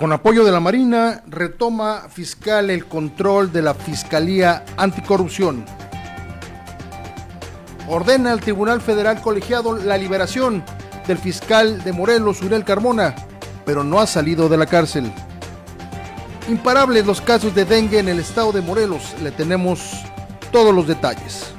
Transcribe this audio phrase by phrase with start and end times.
[0.00, 5.66] Con apoyo de la Marina, retoma fiscal el control de la Fiscalía Anticorrupción.
[7.86, 10.64] Ordena al Tribunal Federal Colegiado la liberación
[11.06, 13.14] del fiscal de Morelos, Uriel Carmona,
[13.66, 15.12] pero no ha salido de la cárcel.
[16.48, 20.02] Imparables los casos de dengue en el estado de Morelos, le tenemos
[20.50, 21.52] todos los detalles.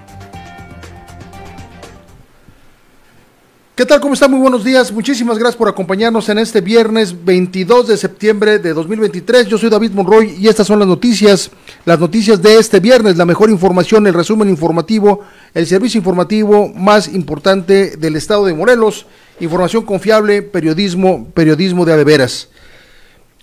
[3.82, 4.00] ¿Qué tal?
[4.00, 4.28] ¿Cómo está?
[4.28, 4.92] Muy buenos días.
[4.92, 9.48] Muchísimas gracias por acompañarnos en este viernes 22 de septiembre de 2023.
[9.48, 11.50] Yo soy David Monroy y estas son las noticias,
[11.84, 15.22] las noticias de este viernes, la mejor información, el resumen informativo,
[15.56, 19.08] el servicio informativo más importante del estado de Morelos,
[19.40, 22.50] información confiable, periodismo, periodismo de adeveras.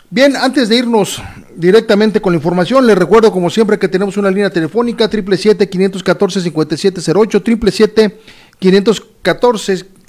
[0.08, 1.20] Bien, antes de irnos
[1.56, 5.10] directamente con la información, les recuerdo como siempre que tenemos una línea telefónica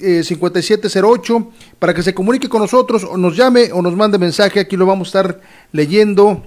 [0.00, 1.48] 777-514-5708,
[1.78, 4.86] para que se comunique con nosotros o nos llame o nos mande mensaje, aquí lo
[4.86, 5.40] vamos a estar
[5.72, 6.42] leyendo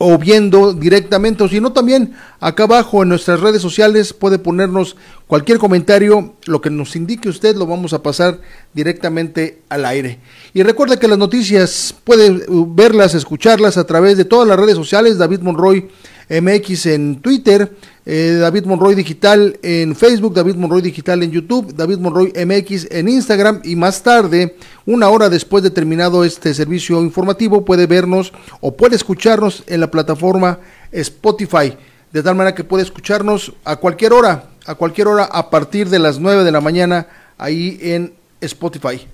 [0.00, 4.96] o viendo directamente, o si no también acá abajo en nuestras redes sociales puede ponernos
[5.26, 8.40] cualquier comentario, lo que nos indique usted lo vamos a pasar
[8.72, 10.20] directamente al aire.
[10.54, 15.18] Y recuerda que las noticias puede verlas, escucharlas a través de todas las redes sociales,
[15.18, 15.88] David Monroy
[16.30, 17.72] MX en Twitter,
[18.10, 23.06] eh, David Monroy Digital en Facebook, David Monroy Digital en YouTube, David Monroy MX en
[23.06, 24.56] Instagram y más tarde,
[24.86, 28.32] una hora después de terminado este servicio informativo, puede vernos
[28.62, 30.58] o puede escucharnos en la plataforma
[30.90, 31.76] Spotify,
[32.10, 35.98] de tal manera que puede escucharnos a cualquier hora, a cualquier hora a partir de
[35.98, 39.06] las 9 de la mañana ahí en Spotify.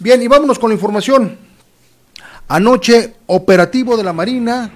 [0.00, 1.38] Bien, y vámonos con la información.
[2.48, 4.72] Anoche, operativo de la Marina,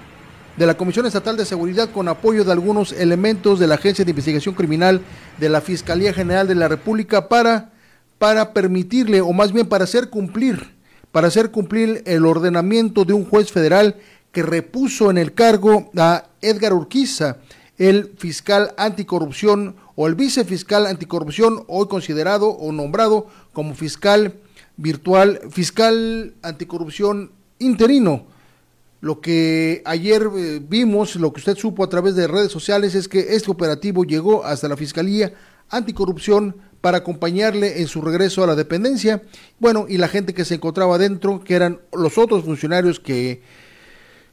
[0.59, 4.11] de la Comisión Estatal de Seguridad, con apoyo de algunos elementos de la Agencia de
[4.11, 4.99] Investigación Criminal
[5.37, 7.71] de la Fiscalía General de la República para,
[8.17, 10.75] para permitirle, o más bien para hacer cumplir,
[11.13, 13.95] para hacer cumplir el ordenamiento de un juez federal
[14.33, 17.37] que repuso en el cargo a Edgar Urquiza,
[17.77, 24.33] el fiscal anticorrupción o el vicefiscal anticorrupción, hoy considerado o nombrado como fiscal
[24.75, 28.25] virtual, fiscal anticorrupción interino.
[29.01, 33.07] Lo que ayer eh, vimos, lo que usted supo a través de redes sociales es
[33.07, 35.33] que este operativo llegó hasta la Fiscalía
[35.69, 39.21] Anticorrupción para acompañarle en su regreso a la dependencia.
[39.59, 43.41] Bueno, y la gente que se encontraba dentro, que eran los otros funcionarios que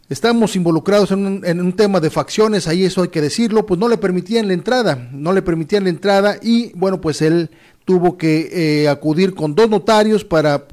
[0.08, 3.78] estamos involucrados en un, en un, tema de facciones, ahí eso hay que decirlo, pues
[3.78, 7.50] no le permitían la entrada, no le permitían la entrada y bueno, pues él
[7.86, 10.66] tuvo que eh, acudir con dos notarios para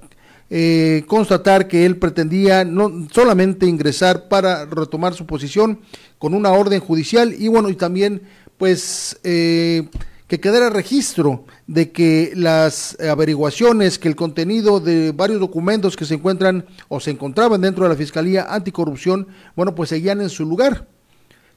[0.55, 5.79] eh, constatar que él pretendía no solamente ingresar para retomar su posición
[6.19, 8.21] con una orden judicial y bueno, y también
[8.59, 9.89] pues eh,
[10.27, 16.13] que quedara registro de que las averiguaciones, que el contenido de varios documentos que se
[16.13, 20.87] encuentran o se encontraban dentro de la Fiscalía Anticorrupción, bueno, pues seguían en su lugar.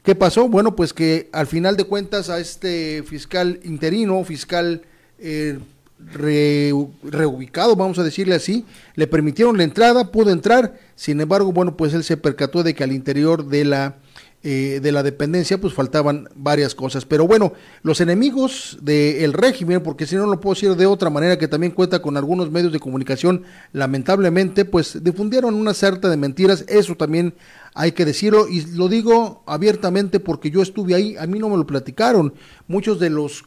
[0.01, 0.49] ¿Qué pasó?
[0.49, 4.81] Bueno, pues que al final de cuentas a este fiscal interino, fiscal
[5.19, 5.59] eh,
[5.99, 8.65] reubicado, vamos a decirle así,
[8.95, 12.83] le permitieron la entrada, pudo entrar, sin embargo, bueno, pues él se percató de que
[12.83, 13.97] al interior de la
[14.43, 17.05] eh, de la dependencia, pues faltaban varias cosas.
[17.05, 21.39] Pero bueno, los enemigos del régimen, porque si no lo puedo decir de otra manera,
[21.39, 26.63] que también cuenta con algunos medios de comunicación, lamentablemente, pues difundieron una certa de mentiras,
[26.67, 27.33] eso también
[27.73, 31.57] hay que decirlo, y lo digo abiertamente porque yo estuve ahí, a mí no me
[31.57, 32.33] lo platicaron,
[32.67, 33.43] muchos de los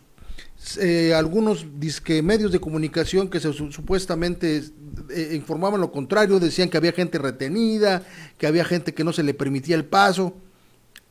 [0.79, 1.67] eh, algunos
[2.23, 4.63] medios de comunicación que se, supuestamente
[5.09, 8.03] eh, informaban lo contrario, decían que había gente retenida,
[8.37, 10.35] que había gente que no se le permitía el paso.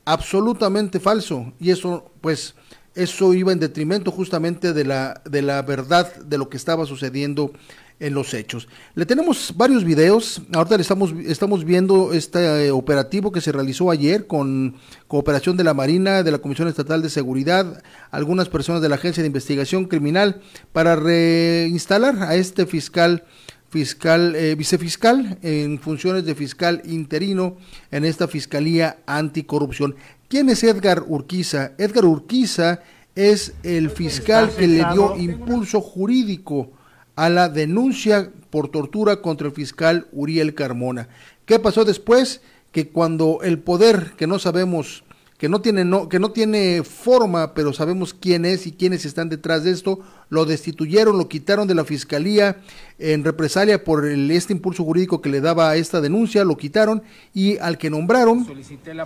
[0.06, 1.54] Absolutamente falso.
[1.60, 2.56] Y eso pues
[2.96, 7.52] eso iba en detrimento justamente de la de la verdad de lo que estaba sucediendo
[8.00, 8.68] en los hechos.
[8.96, 13.92] Le tenemos varios videos, ahorita le estamos, estamos viendo este eh, operativo que se realizó
[13.92, 14.76] ayer con
[15.08, 19.22] cooperación de la Marina, de la Comisión Estatal de Seguridad, algunas personas de la Agencia
[19.22, 20.42] de Investigación Criminal
[20.72, 23.24] para reinstalar a este fiscal
[23.70, 27.58] fiscal, eh, vicefiscal en funciones de fiscal interino
[27.92, 29.96] en esta Fiscalía Anticorrupción.
[30.28, 31.74] ¿Quién es Edgar Urquiza?
[31.78, 32.82] Edgar Urquiza
[33.16, 36.72] es el fiscal que le dio impulso jurídico
[37.20, 41.10] a la denuncia por tortura contra el fiscal Uriel Carmona.
[41.46, 42.42] ¿Qué pasó después?
[42.72, 45.04] Que cuando el poder, que no sabemos
[45.40, 49.30] que no tiene no, que no tiene forma, pero sabemos quién es y quiénes están
[49.30, 52.58] detrás de esto, lo destituyeron, lo quitaron de la fiscalía
[53.00, 57.04] en represalia por el, este impulso jurídico que le daba a esta denuncia, lo quitaron
[57.34, 58.46] y al que nombraron,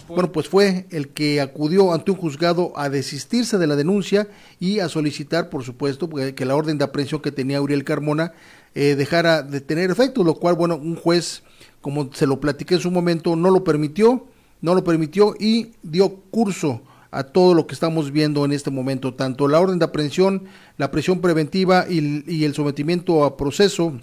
[0.07, 4.27] bueno, pues fue el que acudió ante un juzgado a desistirse de la denuncia
[4.59, 8.33] y a solicitar, por supuesto, que la orden de aprehensión que tenía Uriel Carmona
[8.74, 11.44] eh, dejara de tener efecto, lo cual, bueno, un juez,
[11.80, 14.32] como se lo platiqué en su momento, no lo permitió
[14.63, 16.81] no lo permitió y dio curso
[17.12, 20.45] a todo lo que estamos viendo en este momento, tanto la orden de aprehensión,
[20.77, 23.99] la presión preventiva y, el sometimiento a proceso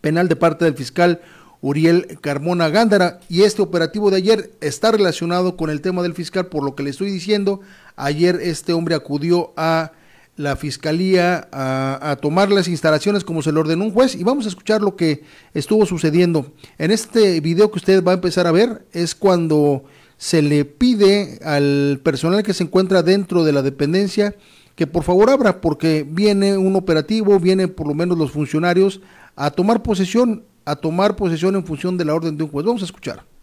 [0.00, 1.22] penal de parte del fiscal
[1.60, 3.20] Uriel Carmona Gándara.
[3.28, 6.82] Y este operativo de ayer está relacionado con el tema del fiscal, por lo que
[6.82, 7.60] le estoy diciendo.
[7.94, 9.92] Ayer este hombre acudió a
[10.36, 14.48] la fiscalía a, tomar las instalaciones como se le ordenó un juez y vamos a
[14.48, 15.22] escuchar lo que
[15.52, 16.52] estuvo sucediendo.
[16.78, 19.84] En este video que usted va a empezar a ver es cuando
[20.16, 24.34] se le pide al personal que se encuentra dentro de la dependencia
[24.74, 29.00] que por favor abra porque viene un operativo, vienen por lo menos los funcionarios
[29.36, 32.66] a tomar posesión, a tomar posesión en función de la orden de un juez.
[32.66, 33.33] Vamos a escuchar.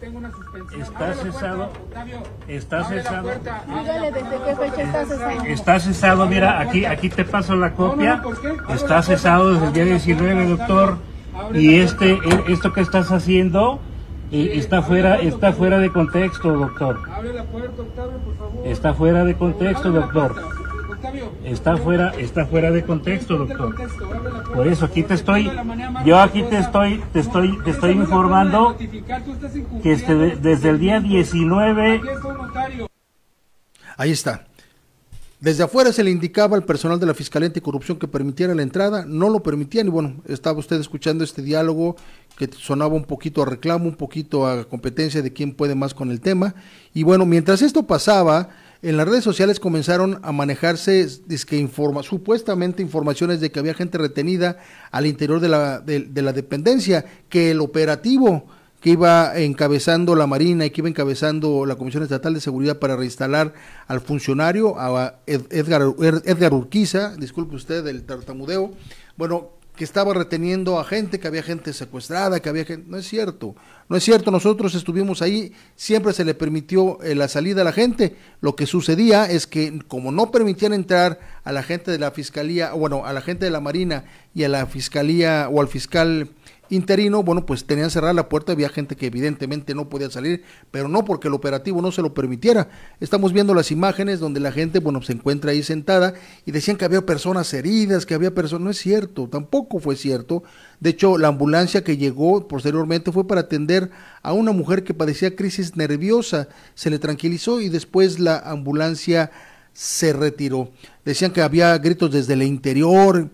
[0.00, 0.82] Tengo una suspensión.
[0.82, 1.70] Está cesado.
[2.46, 3.30] Está cesado.
[3.66, 5.44] Dígale desde qué fecha está cesado.
[5.44, 8.22] Está cesado, mira, aquí, aquí te paso la copia.
[8.68, 10.98] Está cesado desde el día 19, doctor.
[11.52, 13.80] Y este, e, esto que estás haciendo
[14.30, 17.00] eh, está fuera, está fuera de contexto, doctor.
[18.64, 20.36] Está fuera de contexto, doctor.
[21.44, 23.74] Está fuera, está fuera de contexto, doctor.
[24.54, 25.50] Por eso aquí te estoy,
[26.04, 28.76] yo aquí te estoy, te estoy, te estoy informando
[29.82, 32.00] que este, desde el día 19.
[33.96, 34.46] Ahí está.
[35.40, 39.04] Desde afuera se le indicaba al personal de la Fiscalía Anticorrupción que permitiera la entrada,
[39.06, 41.94] no lo permitían y bueno, estaba usted escuchando este diálogo
[42.36, 46.10] que sonaba un poquito a reclamo, un poquito a competencia de quién puede más con
[46.10, 46.56] el tema
[46.92, 48.48] y bueno, mientras esto pasaba,
[48.82, 51.06] en las redes sociales comenzaron a manejarse
[51.46, 54.58] que informa, supuestamente informaciones de que había gente retenida
[54.90, 58.46] al interior de la, de, la dependencia, que el operativo
[58.80, 62.94] que iba encabezando la Marina y que iba encabezando la Comisión Estatal de Seguridad para
[62.94, 63.52] reinstalar
[63.88, 65.82] al funcionario, a Edgar,
[66.24, 68.72] Edgar Urquiza, disculpe usted el tartamudeo,
[69.16, 72.84] bueno, que estaba reteniendo a gente, que había gente secuestrada, que había gente...
[72.90, 73.54] No es cierto,
[73.88, 77.70] no es cierto, nosotros estuvimos ahí, siempre se le permitió eh, la salida a la
[77.70, 78.16] gente.
[78.40, 82.72] Lo que sucedía es que como no permitían entrar a la gente de la Fiscalía,
[82.72, 84.04] bueno, a la gente de la Marina
[84.34, 86.28] y a la Fiscalía o al fiscal
[86.70, 90.88] interino, bueno, pues tenían cerrada la puerta, había gente que evidentemente no podía salir, pero
[90.88, 92.68] no porque el operativo no se lo permitiera.
[93.00, 96.14] Estamos viendo las imágenes donde la gente, bueno, se encuentra ahí sentada
[96.46, 100.42] y decían que había personas heridas, que había personas, no es cierto, tampoco fue cierto.
[100.80, 103.90] De hecho, la ambulancia que llegó posteriormente fue para atender
[104.22, 109.30] a una mujer que padecía crisis nerviosa, se le tranquilizó y después la ambulancia
[109.72, 110.72] se retiró.
[111.04, 113.30] Decían que había gritos desde el interior,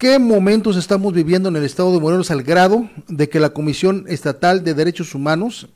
[0.00, 4.06] ¿Qué momentos estamos viviendo en el estado de Morelos al grado de que la Comisión
[4.08, 5.68] Estatal de Derechos Humanos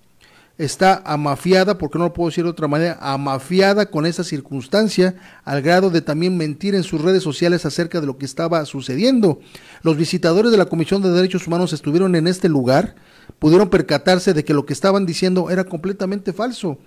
[0.56, 5.14] está amafiada, porque no lo puedo decir de otra manera, amafiada con esa circunstancia,
[5.44, 9.40] al grado de también mentir en sus redes sociales acerca de lo que estaba sucediendo.
[9.82, 12.94] Los visitadores de la Comisión de Derechos Humanos estuvieron en este lugar,
[13.38, 16.78] pudieron percatarse de que lo que estaban diciendo era completamente falso.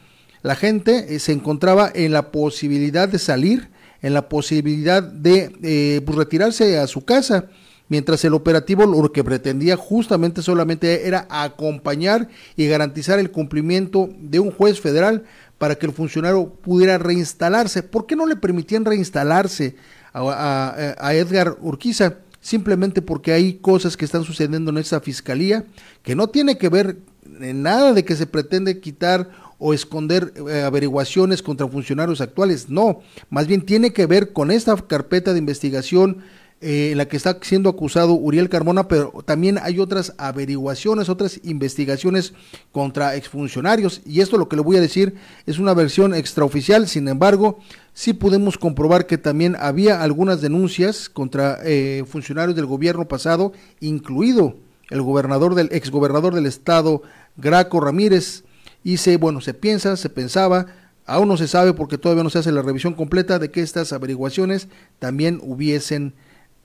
[0.42, 3.70] La gente eh, se encontraba en la posibilidad de salir
[4.02, 7.46] en la posibilidad de eh, pues, retirarse a su casa,
[7.90, 14.40] mientras el operativo lo que pretendía justamente solamente era acompañar y garantizar el cumplimiento de
[14.40, 15.24] un juez federal
[15.58, 17.84] para que el funcionario pudiera reinstalarse.
[17.84, 19.76] ¿Por qué no le permitían reinstalarse
[20.14, 22.16] a, Edgar Urquiza?
[22.42, 25.66] Simplemente porque hay cosas que están sucediendo en esa fiscalía
[26.04, 26.98] que no tiene que ver
[27.42, 32.70] en nada de que se pretende quitar o esconder eh, averiguaciones contra funcionarios actuales.
[32.70, 36.24] No, más bien tiene que ver con esta carpeta de investigación
[36.60, 41.40] eh, en la que está siendo acusado Uriel Carmona, pero también hay otras averiguaciones, otras
[41.44, 42.34] investigaciones
[42.72, 44.02] contra exfuncionarios.
[44.08, 45.14] Y esto lo que le voy a decir
[45.46, 47.60] es una versión extraoficial, sin embargo,
[47.94, 54.56] sí pudimos comprobar que también había algunas denuncias contra eh, funcionarios del gobierno pasado, incluido
[54.90, 57.04] el gobernador del exgobernador del estado,
[57.36, 58.46] Graco Ramírez,
[58.88, 60.68] y se, bueno, se piensa, se pensaba,
[61.06, 63.92] aún no se sabe porque todavía no se hace la revisión completa de que estas
[63.92, 66.14] averiguaciones también hubiesen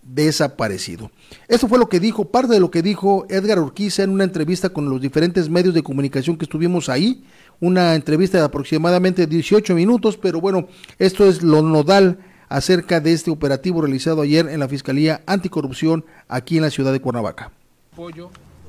[0.05, 1.11] desaparecido.
[1.49, 4.69] Esto fue lo que dijo, parte de lo que dijo Edgar Urquiza en una entrevista
[4.69, 7.25] con los diferentes medios de comunicación que estuvimos ahí,
[7.59, 10.69] una entrevista de aproximadamente 18 minutos, pero bueno,
[11.00, 16.57] esto es lo nodal acerca de este operativo realizado ayer en la Fiscalía Anticorrupción aquí
[16.57, 17.50] en la ciudad de Cuernavaca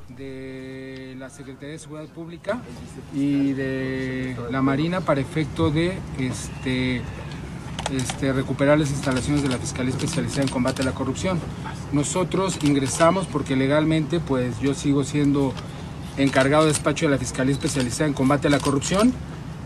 [0.10, 2.62] de la Secretaría de Seguridad Pública
[3.14, 7.02] y de la Marina para efecto de este,
[7.92, 11.40] este, recuperar las instalaciones de la Fiscalía Especializada en Combate a la Corrupción.
[11.92, 15.54] Nosotros ingresamos porque legalmente pues yo sigo siendo
[16.18, 19.14] encargado de despacho de la Fiscalía Especializada en Combate a la Corrupción.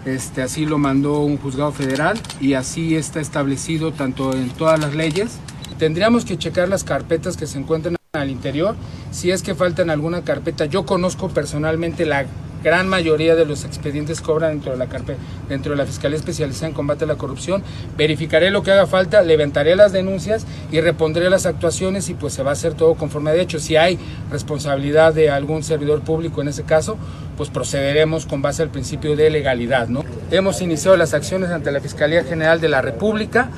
[0.06, 4.96] Este, así lo mandó un juzgado federal y así está establecido tanto en todas las
[4.96, 5.40] leyes.
[5.78, 8.76] Tendríamos que checar las carpetas que se encuentran al interior.
[9.12, 12.26] Si es que faltan alguna carpeta, yo conozco personalmente la
[12.64, 16.68] gran mayoría de los expedientes cobran dentro de la carpeta, dentro de la Fiscalía Especializada
[16.68, 17.64] en Combate a la Corrupción.
[17.98, 22.44] Verificaré lo que haga falta, levantaré las denuncias y repondré las actuaciones y pues se
[22.44, 23.60] va a hacer todo conforme de hecho.
[23.60, 23.98] Si hay
[24.32, 26.98] responsabilidad de algún servidor público en ese caso,
[27.38, 30.04] pues procederemos con base al principio de legalidad, ¿no?
[30.32, 33.50] Hemos iniciado las acciones ante la Fiscalía General de la República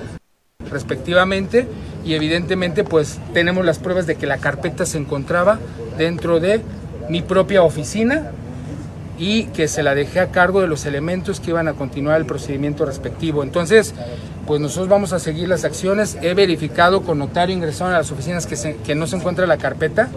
[0.70, 1.68] respectivamente
[2.06, 5.60] y evidentemente pues tenemos las pruebas de que la carpeta se encontraba
[5.98, 6.62] dentro de
[7.10, 8.32] mi propia oficina
[9.18, 12.26] y que se la dejé a cargo de los elementos que iban a continuar el
[12.26, 13.44] procedimiento respectivo.
[13.44, 13.94] Entonces,
[14.48, 16.18] pues nosotros vamos a seguir las acciones.
[16.22, 20.08] He verificado con notario ingresado a las oficinas que, que no se encuentra la carpeta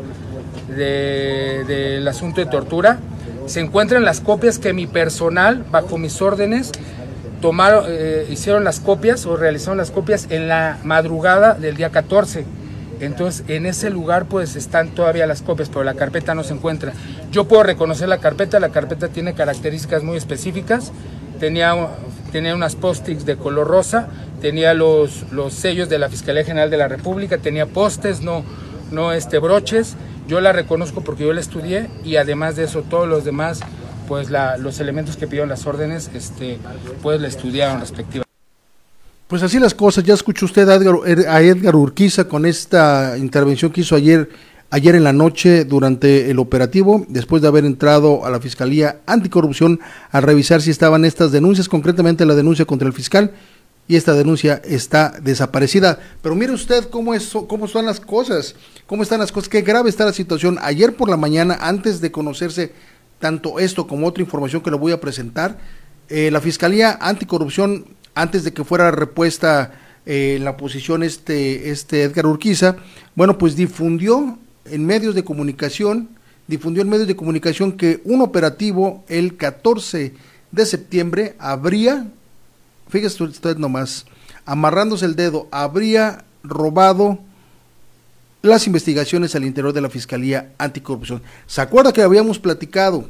[0.69, 3.01] del asunto de tortura.
[3.47, 6.71] Se encuentran las copias que mi personal, bajo mis órdenes,
[7.43, 12.47] tomaron, eh, hicieron las copias o realizaron las copias en la madrugada del día 14.
[13.01, 16.93] Entonces, en ese lugar pues están todavía las copias, pero la carpeta no se encuentra.
[17.33, 20.93] Yo puedo reconocer la carpeta, la carpeta tiene características muy específicas.
[21.41, 21.75] Tenía,
[22.55, 24.07] unas post-its de color rosa,
[24.41, 28.45] tenía los, los sellos de la Fiscalía General de la República, tenía postes, no,
[28.93, 29.97] no este, broches.
[30.29, 33.61] Yo la reconozco porque yo la estudié y además de eso todos los demás
[34.09, 36.59] pues los elementos que pidieron las órdenes, este,
[37.03, 38.31] pues la estudiaron respectivamente.
[39.29, 40.97] Pues así las cosas, ya escuchó usted a Edgar,
[41.29, 44.29] a Edgar Urquiza con esta intervención que hizo ayer
[44.73, 49.81] ayer en la noche durante el operativo, después de haber entrado a la Fiscalía Anticorrupción
[50.11, 53.33] a revisar si estaban estas denuncias, concretamente la denuncia contra el fiscal,
[53.87, 55.99] y esta denuncia está desaparecida.
[56.23, 58.55] Pero mire usted cómo, es, cómo son las cosas,
[58.87, 60.59] cómo están las cosas, qué grave está la situación.
[60.63, 62.73] Ayer por la mañana, antes de conocerse
[63.23, 65.59] tanto esto como otra información que le voy a presentar,
[66.09, 69.73] eh, la Fiscalía Anticorrupción, antes de que fuera repuesta
[70.05, 72.77] eh, la posición este, este Edgar Urquiza,
[73.15, 76.09] bueno, pues difundió en medios de comunicación,
[76.49, 80.15] difundió en medios de comunicación que un operativo el 14
[80.51, 82.09] de septiembre habría
[82.93, 84.05] fíjese usted nomás,
[84.45, 87.19] amarrándose el dedo, habría robado
[88.43, 91.23] las investigaciones al interior de la Fiscalía Anticorrupción.
[91.47, 93.09] ¿Se acuerda que habíamos platicado,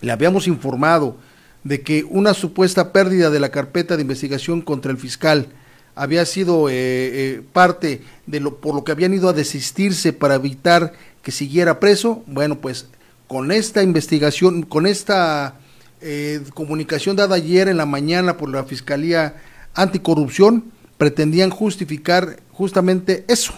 [0.00, 1.16] le habíamos informado
[1.64, 5.48] de que una supuesta pérdida de la carpeta de investigación contra el fiscal
[5.94, 10.34] había sido eh, eh, parte de lo por lo que habían ido a desistirse para
[10.34, 10.92] evitar
[11.22, 12.22] que siguiera preso?
[12.26, 12.86] Bueno, pues
[13.26, 15.56] con esta investigación, con esta
[16.00, 19.36] eh, comunicación dada ayer en la mañana por la Fiscalía
[19.74, 20.64] Anticorrupción,
[20.98, 23.54] pretendían justificar justamente eso,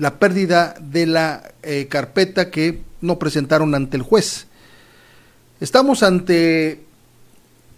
[0.00, 4.46] la pérdida de la eh, carpeta que no presentaron ante el juez.
[5.60, 6.80] Estamos ante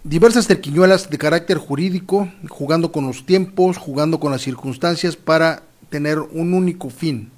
[0.05, 6.21] diversas terquiñuelas de carácter jurídico, jugando con los tiempos, jugando con las circunstancias para tener
[6.21, 7.29] un único fin,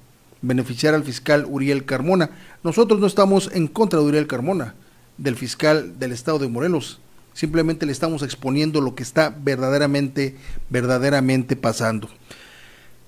[0.43, 2.29] beneficiar al fiscal Uriel Carmona.
[2.63, 4.75] Nosotros no estamos en contra de Uriel Carmona,
[5.17, 6.99] del fiscal del estado de Morelos.
[7.33, 10.35] Simplemente le estamos exponiendo lo que está verdaderamente,
[10.69, 12.07] verdaderamente pasando.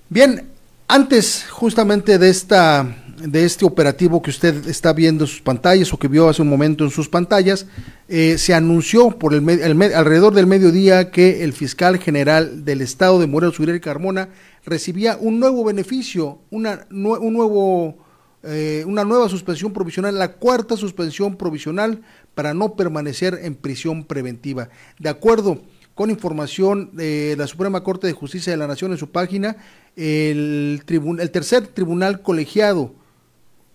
[0.08, 0.57] Bien,
[0.88, 2.86] antes justamente de esta
[3.18, 6.48] de este operativo que usted está viendo en sus pantallas o que vio hace un
[6.48, 7.66] momento en sus pantallas,
[8.08, 9.48] eh, se anunció por el,
[9.92, 14.28] alrededor del mediodía que el fiscal general del estado de Morelos, Uriel Carmona,
[14.64, 17.98] recibía un nuevo beneficio, una, un nuevo
[18.44, 22.02] eh, una nueva suspensión provisional, la cuarta suspensión provisional
[22.36, 24.68] para no permanecer en prisión preventiva.
[25.00, 25.60] De acuerdo
[25.98, 29.56] con información de la Suprema Corte de Justicia de la Nación en su página,
[29.98, 32.94] el, el tercer tribunal colegiado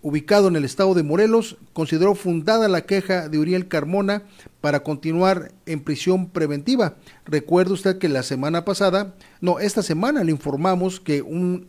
[0.03, 4.23] ubicado en el estado de Morelos, consideró fundada la queja de Uriel Carmona
[4.59, 6.95] para continuar en prisión preventiva.
[7.25, 11.67] Recuerda usted que la semana pasada, no, esta semana le informamos que un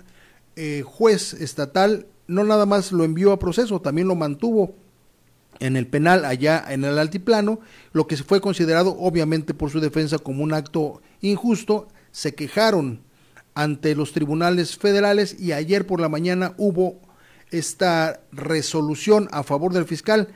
[0.56, 4.74] eh, juez estatal no nada más lo envió a proceso, también lo mantuvo
[5.60, 7.60] en el penal allá en el altiplano,
[7.92, 13.03] lo que fue considerado obviamente por su defensa como un acto injusto, se quejaron
[13.54, 17.00] ante los tribunales federales y ayer por la mañana hubo
[17.50, 20.28] esta resolución a favor del fiscal,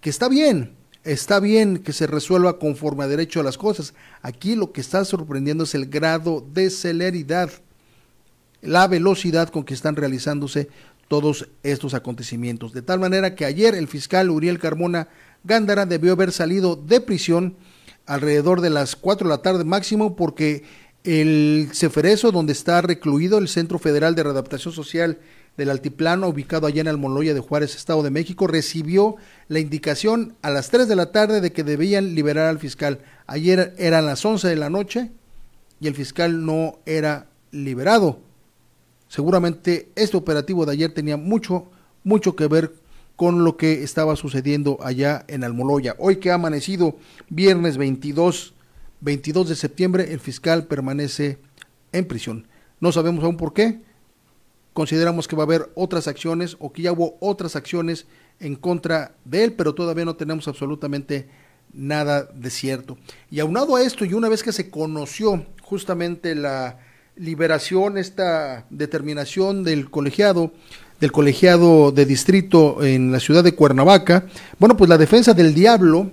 [0.00, 3.94] que está bien, está bien que se resuelva conforme a derecho a las cosas.
[4.22, 7.50] Aquí lo que está sorprendiendo es el grado de celeridad,
[8.62, 10.68] la velocidad con que están realizándose
[11.08, 12.72] todos estos acontecimientos.
[12.72, 15.08] De tal manera que ayer el fiscal Uriel Carmona
[15.44, 17.56] Gándara debió haber salido de prisión
[18.06, 20.64] alrededor de las 4 de la tarde máximo porque
[21.04, 25.18] el Ceferezo, donde está recluido el Centro Federal de Readaptación Social
[25.56, 29.16] del Altiplano, ubicado allá en Almoloya de Juárez, Estado de México, recibió
[29.48, 33.00] la indicación a las 3 de la tarde de que debían liberar al fiscal.
[33.26, 35.10] Ayer eran las 11 de la noche
[35.80, 38.20] y el fiscal no era liberado.
[39.08, 41.70] Seguramente este operativo de ayer tenía mucho,
[42.02, 42.72] mucho que ver
[43.16, 45.96] con lo que estaba sucediendo allá en Almoloya.
[45.98, 46.96] Hoy que ha amanecido
[47.28, 48.54] viernes 22,
[49.02, 51.38] 22 de septiembre, el fiscal permanece
[51.92, 52.46] en prisión.
[52.80, 53.80] No sabemos aún por qué.
[54.72, 58.06] Consideramos que va a haber otras acciones o que ya hubo otras acciones
[58.40, 61.28] en contra de él, pero todavía no tenemos absolutamente
[61.74, 62.96] nada de cierto.
[63.30, 66.78] Y aunado a esto, y una vez que se conoció justamente la
[67.16, 70.52] liberación, esta determinación del colegiado,
[71.00, 74.26] del colegiado de distrito en la ciudad de Cuernavaca,
[74.58, 76.10] bueno, pues la defensa del diablo,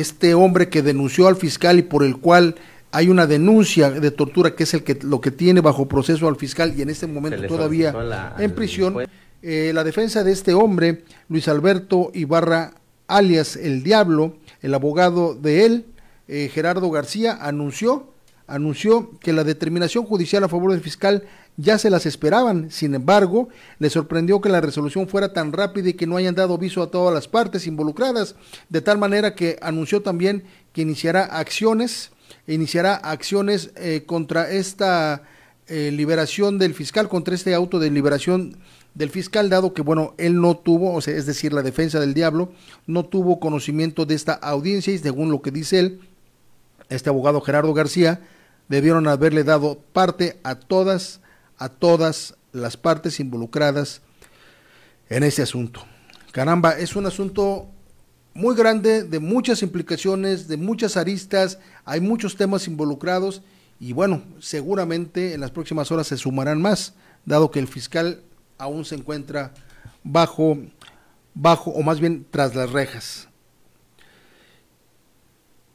[0.00, 2.56] este hombre que denunció al fiscal y por el cual
[2.92, 6.36] hay una denuncia de tortura que es el que lo que tiene bajo proceso al
[6.36, 7.94] fiscal y en este momento todavía
[8.38, 8.96] en prisión.
[9.42, 12.74] Eh, la defensa de este hombre, Luis Alberto Ibarra,
[13.08, 15.86] alias el Diablo, el abogado de él,
[16.28, 18.12] eh, Gerardo García, anunció
[18.46, 21.24] anunció que la determinación judicial a favor del fiscal
[21.56, 22.70] ya se las esperaban.
[22.70, 26.54] Sin embargo, le sorprendió que la resolución fuera tan rápida y que no hayan dado
[26.54, 28.34] aviso a todas las partes involucradas,
[28.68, 32.10] de tal manera que anunció también que iniciará acciones,
[32.46, 35.22] iniciará acciones eh, contra esta
[35.68, 38.58] eh, liberación del fiscal, contra este auto de liberación
[38.94, 42.14] del fiscal, dado que, bueno, él no tuvo, o sea, es decir, la defensa del
[42.14, 42.52] diablo,
[42.86, 46.00] no tuvo conocimiento de esta audiencia y según lo que dice él,
[46.88, 48.20] este abogado Gerardo García,
[48.68, 51.20] debieron haberle dado parte a todas,
[51.62, 54.02] a todas las partes involucradas
[55.08, 55.84] en este asunto.
[56.32, 57.68] Caramba, es un asunto
[58.34, 63.42] muy grande, de muchas implicaciones, de muchas aristas, hay muchos temas involucrados
[63.78, 66.94] y bueno, seguramente en las próximas horas se sumarán más,
[67.26, 68.22] dado que el fiscal
[68.58, 69.54] aún se encuentra
[70.02, 70.58] bajo,
[71.32, 73.28] bajo o más bien tras las rejas.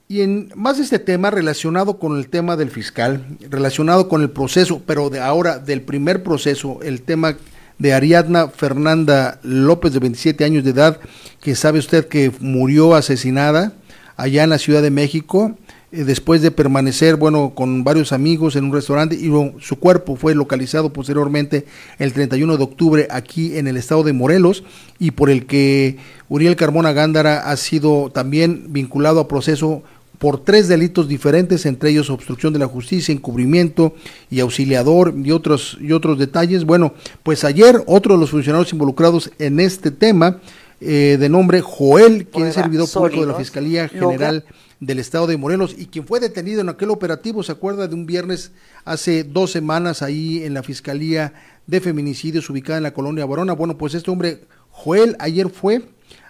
[0.09, 4.81] Y en más este tema relacionado con el tema del fiscal, relacionado con el proceso,
[4.85, 7.35] pero de ahora del primer proceso, el tema
[7.77, 11.01] de Ariadna Fernanda López de 27 años de edad,
[11.41, 13.73] que sabe usted que murió asesinada
[14.15, 15.57] allá en la Ciudad de México,
[15.91, 20.35] eh, después de permanecer, bueno, con varios amigos en un restaurante y su cuerpo fue
[20.35, 21.65] localizado posteriormente
[21.99, 24.63] el 31 de octubre aquí en el estado de Morelos
[24.99, 25.97] y por el que
[26.29, 29.83] Uriel Carmona Gándara ha sido también vinculado a proceso
[30.17, 33.93] por tres delitos diferentes, entre ellos obstrucción de la justicia, encubrimiento
[34.29, 36.65] y auxiliador y otros, y otros detalles.
[36.65, 40.39] Bueno, pues ayer otro de los funcionarios involucrados en este tema,
[40.79, 44.45] eh, de nombre Joel, quien es servidor público de la Fiscalía General
[44.79, 48.05] del Estado de Morelos y quien fue detenido en aquel operativo, se acuerda de un
[48.05, 48.51] viernes
[48.85, 51.33] hace dos semanas ahí en la Fiscalía
[51.65, 53.53] de Feminicidios ubicada en la colonia Barona.
[53.53, 55.83] Bueno, pues este hombre, Joel, ayer fue,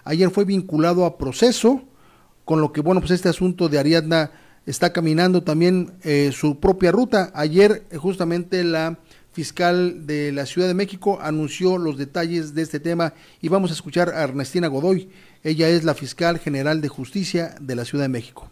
[0.04, 1.82] ayer fue vinculado a proceso
[2.48, 4.30] con lo que, bueno, pues este asunto de Ariadna
[4.64, 7.30] está caminando también eh, su propia ruta.
[7.34, 8.96] Ayer eh, justamente la
[9.32, 13.74] fiscal de la Ciudad de México anunció los detalles de este tema y vamos a
[13.74, 15.10] escuchar a Ernestina Godoy.
[15.44, 18.48] Ella es la fiscal general de justicia de la Ciudad de México.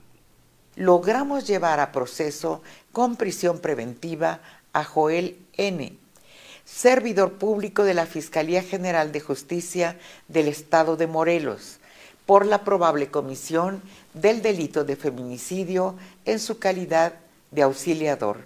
[0.75, 2.61] Logramos llevar a proceso
[2.93, 4.41] con prisión preventiva
[4.75, 5.97] a Joel N.,
[6.67, 11.79] servidor público de la Fiscalía General de Justicia del Estado de Morelos,
[12.27, 13.81] por la probable comisión
[14.13, 17.15] del delito de feminicidio en su calidad
[17.53, 18.45] de auxiliador.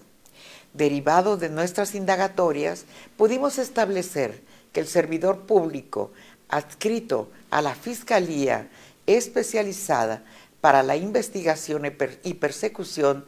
[0.75, 2.85] Derivado de nuestras indagatorias,
[3.17, 6.13] pudimos establecer que el servidor público
[6.49, 8.69] adscrito a la Fiscalía
[9.07, 10.23] especializada
[10.61, 11.91] para la investigación
[12.23, 13.25] y persecución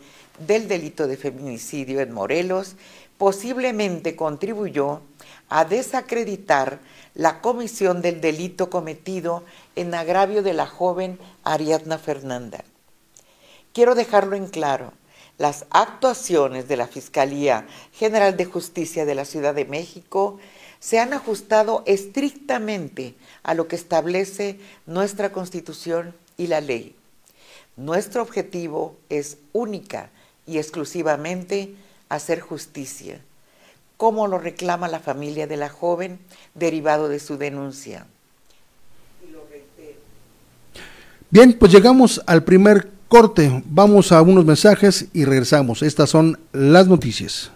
[0.47, 2.77] del delito de feminicidio en Morelos
[3.19, 5.01] posiblemente contribuyó
[5.49, 6.81] a desacreditar
[7.15, 9.45] la comisión del delito cometido
[9.77, 12.65] en agravio de la joven Ariadna Fernanda.
[13.73, 14.93] Quiero dejarlo en claro,
[15.39, 20.39] las actuaciones de la Fiscalía General de Justicia de la Ciudad de México
[20.79, 26.95] se han ajustado estrictamente a lo que establece nuestra Constitución y la ley.
[27.77, 30.11] Nuestro objetivo es única
[30.47, 31.75] y exclusivamente
[32.09, 33.21] hacer justicia
[34.03, 36.19] como lo reclama la familia de la joven
[36.57, 38.05] derivado de su denuncia.
[41.33, 43.63] Bien, pues llegamos al primer corte.
[43.65, 45.83] Vamos a unos mensajes y regresamos.
[45.83, 47.51] Estas son las noticias.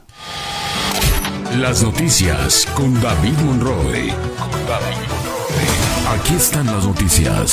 [1.58, 4.14] Las noticias con David Monroe.
[6.08, 7.52] Aquí están las noticias.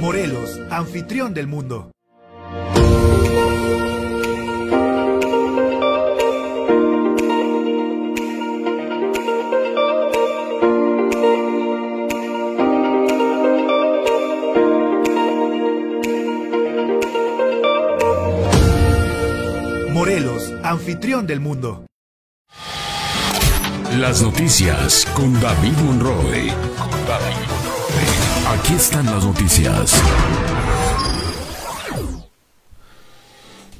[0.00, 1.93] Morelos, anfitrión del mundo.
[20.74, 21.86] Anfitrión del mundo.
[23.96, 26.50] Las noticias con David Monroe.
[28.48, 29.94] Aquí están las noticias.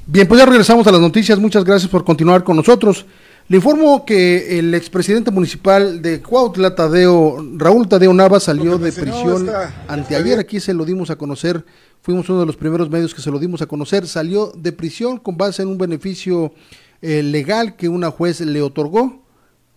[0.07, 1.37] Bien, pues ya regresamos a las noticias.
[1.37, 3.05] Muchas gracias por continuar con nosotros.
[3.47, 9.49] Le informo que el expresidente municipal de Cuautla, Tadeo, Raúl Tadeo Nava, salió de prisión
[9.87, 10.39] anteayer.
[10.39, 11.63] Aquí se lo dimos a conocer.
[12.01, 14.07] Fuimos uno de los primeros medios que se lo dimos a conocer.
[14.07, 16.53] Salió de prisión con base en un beneficio
[17.01, 19.23] eh, legal que una juez le otorgó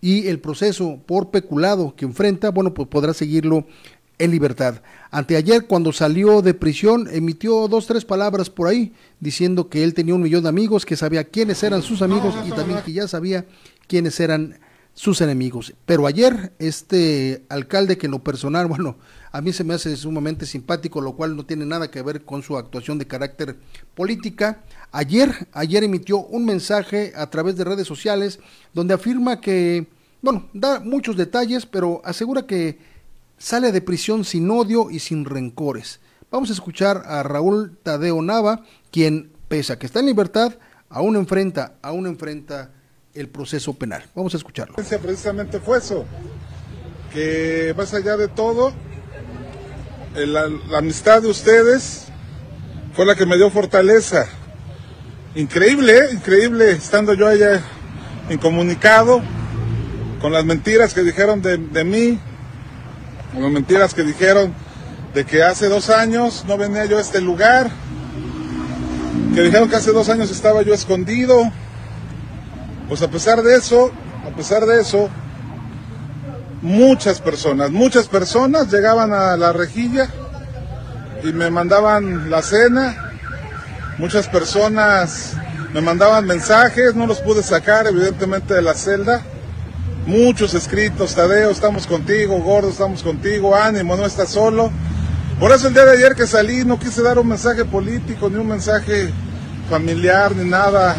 [0.01, 3.65] y el proceso por peculado que enfrenta, bueno, pues podrá seguirlo
[4.17, 4.81] en libertad.
[5.11, 10.13] Anteayer, cuando salió de prisión, emitió dos, tres palabras por ahí, diciendo que él tenía
[10.13, 13.45] un millón de amigos, que sabía quiénes eran sus amigos y también que ya sabía
[13.87, 14.59] quiénes eran
[14.93, 15.73] sus enemigos.
[15.85, 18.97] Pero ayer este alcalde que en lo personal, bueno,
[19.31, 22.43] a mí se me hace sumamente simpático, lo cual no tiene nada que ver con
[22.43, 23.57] su actuación de carácter
[23.95, 24.63] política.
[24.91, 28.39] Ayer, ayer emitió un mensaje a través de redes sociales
[28.73, 29.87] donde afirma que,
[30.21, 32.79] bueno, da muchos detalles, pero asegura que
[33.37, 35.99] sale de prisión sin odio y sin rencores.
[36.31, 40.53] Vamos a escuchar a Raúl Tadeo Nava, quien, pese a que está en libertad,
[40.89, 42.71] aún enfrenta, aún enfrenta
[43.13, 44.03] el proceso penal.
[44.15, 44.75] Vamos a escucharlo.
[44.75, 46.03] Precisamente fue eso,
[47.13, 48.73] que más allá de todo,
[50.15, 52.07] la, la amistad de ustedes
[52.93, 54.27] fue la que me dio fortaleza.
[55.35, 56.13] Increíble, ¿eh?
[56.13, 57.61] increíble, estando yo allá
[58.31, 59.21] incomunicado,
[60.21, 62.19] con las mentiras que dijeron de, de mí,
[63.31, 64.53] con las mentiras que dijeron
[65.13, 67.69] de que hace dos años no venía yo a este lugar,
[69.35, 71.51] que dijeron que hace dos años estaba yo escondido.
[72.87, 73.91] Pues a pesar de eso,
[74.25, 75.09] a pesar de eso,
[76.63, 80.09] muchas personas, muchas personas llegaban a la rejilla
[81.23, 83.08] y me mandaban la cena.
[83.99, 85.33] Muchas personas
[85.73, 89.21] me mandaban mensajes, no los pude sacar evidentemente de la celda.
[90.05, 94.71] Muchos escritos, Tadeo, estamos contigo, Gordo, estamos contigo, ánimo, no estás solo.
[95.37, 98.37] Por eso el día de ayer que salí no quise dar un mensaje político, ni
[98.37, 99.11] un mensaje
[99.69, 100.95] familiar, ni nada.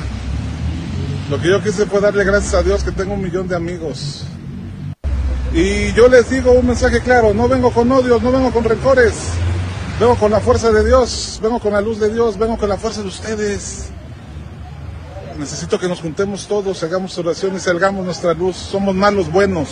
[1.30, 4.26] Lo que yo quise fue darle gracias a Dios que tengo un millón de amigos.
[5.54, 9.14] Y yo les digo un mensaje claro, no vengo con odios, no vengo con rencores,
[10.00, 12.78] vengo con la fuerza de Dios, vengo con la luz de Dios, vengo con la
[12.78, 13.90] fuerza de ustedes.
[15.38, 18.56] Necesito que nos juntemos todos, hagamos oraciones, salgamos nuestra luz.
[18.56, 19.68] Somos malos buenos.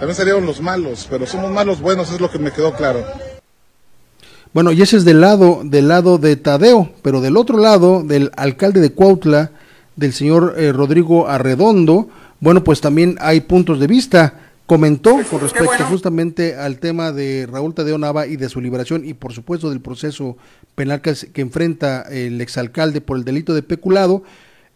[0.00, 3.04] También serían los malos, pero somos malos buenos, es lo que me quedó claro.
[4.52, 8.32] Bueno, y ese es del lado, del lado de Tadeo, pero del otro lado, del
[8.36, 9.52] alcalde de Cuautla,
[9.94, 12.08] del señor eh, Rodrigo Arredondo,
[12.40, 17.74] bueno, pues también hay puntos de vista comentó con respecto justamente al tema de Raúl
[17.74, 20.36] Tadeo Nava y de su liberación y por supuesto del proceso
[20.74, 24.22] penal que, que enfrenta el exalcalde por el delito de peculado,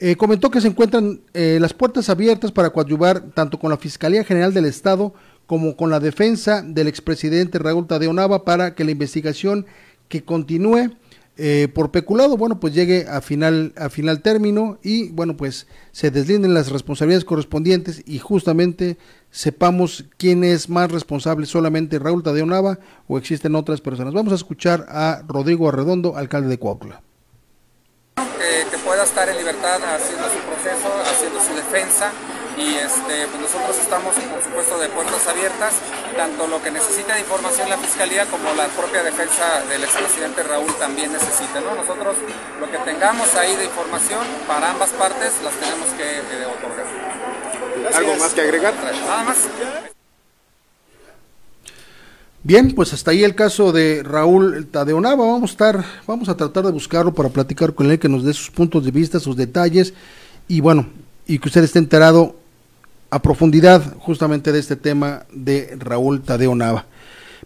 [0.01, 4.25] eh, comentó que se encuentran eh, las puertas abiertas para coadyuvar tanto con la Fiscalía
[4.25, 5.13] General del Estado
[5.47, 9.67] como con la defensa del expresidente Raúl Tadeo Nava para que la investigación
[10.09, 10.91] que continúe
[11.41, 16.11] eh, por peculado, bueno, pues llegue a final, a final término y bueno, pues se
[16.11, 18.99] deslinden las responsabilidades correspondientes y justamente
[19.31, 24.15] sepamos quién es más responsable, solamente Raúl Tadeo Nava o existen otras personas.
[24.15, 27.03] Vamos a escuchar a Rodrigo Arredondo, alcalde de Coautla.
[28.17, 32.11] Eh, que pueda estar en libertad haciendo su proceso, haciendo su defensa
[32.59, 35.75] y este, pues nosotros estamos por supuesto de puertas abiertas,
[36.17, 40.73] tanto lo que necesita de información la Fiscalía como la propia defensa del expresidente Raúl
[40.79, 41.61] también necesita.
[41.61, 41.75] ¿no?
[41.75, 42.17] Nosotros
[42.61, 46.87] lo que tengamos ahí de información para ambas partes las tenemos que eh, otorgar.
[47.95, 48.75] ¿Algo más que agregar?
[48.75, 49.37] Nada más.
[52.43, 55.27] Bien, pues hasta ahí el caso de Raúl Tadeo Nava.
[55.27, 58.33] Vamos a estar, vamos a tratar de buscarlo para platicar con él, que nos dé
[58.33, 59.95] sus puntos de vista, sus detalles
[60.49, 60.89] y bueno,
[61.27, 62.37] y que usted esté enterado
[63.11, 66.87] a profundidad justamente de este tema de Raúl Tadeo Nava.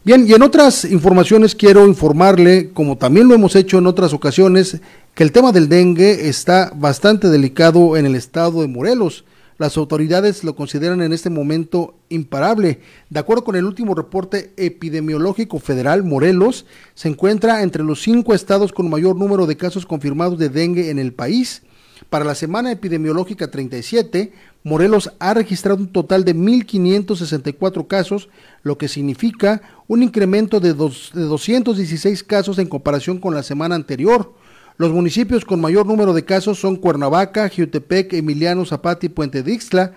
[0.05, 4.81] Bien, y en otras informaciones quiero informarle, como también lo hemos hecho en otras ocasiones,
[5.15, 9.25] que el tema del dengue está bastante delicado en el estado de Morelos.
[9.59, 12.81] Las autoridades lo consideran en este momento imparable.
[13.11, 18.73] De acuerdo con el último reporte epidemiológico federal, Morelos se encuentra entre los cinco estados
[18.73, 21.63] con mayor número de casos confirmados de dengue en el país.
[22.11, 24.33] Para la semana epidemiológica 37,
[24.65, 28.29] Morelos ha registrado un total de 1.564 casos,
[28.63, 33.75] lo que significa un incremento de, dos, de 216 casos en comparación con la semana
[33.75, 34.33] anterior.
[34.77, 39.93] Los municipios con mayor número de casos son Cuernavaca, Jiutepec, Emiliano Zapata y Puente Dixtla.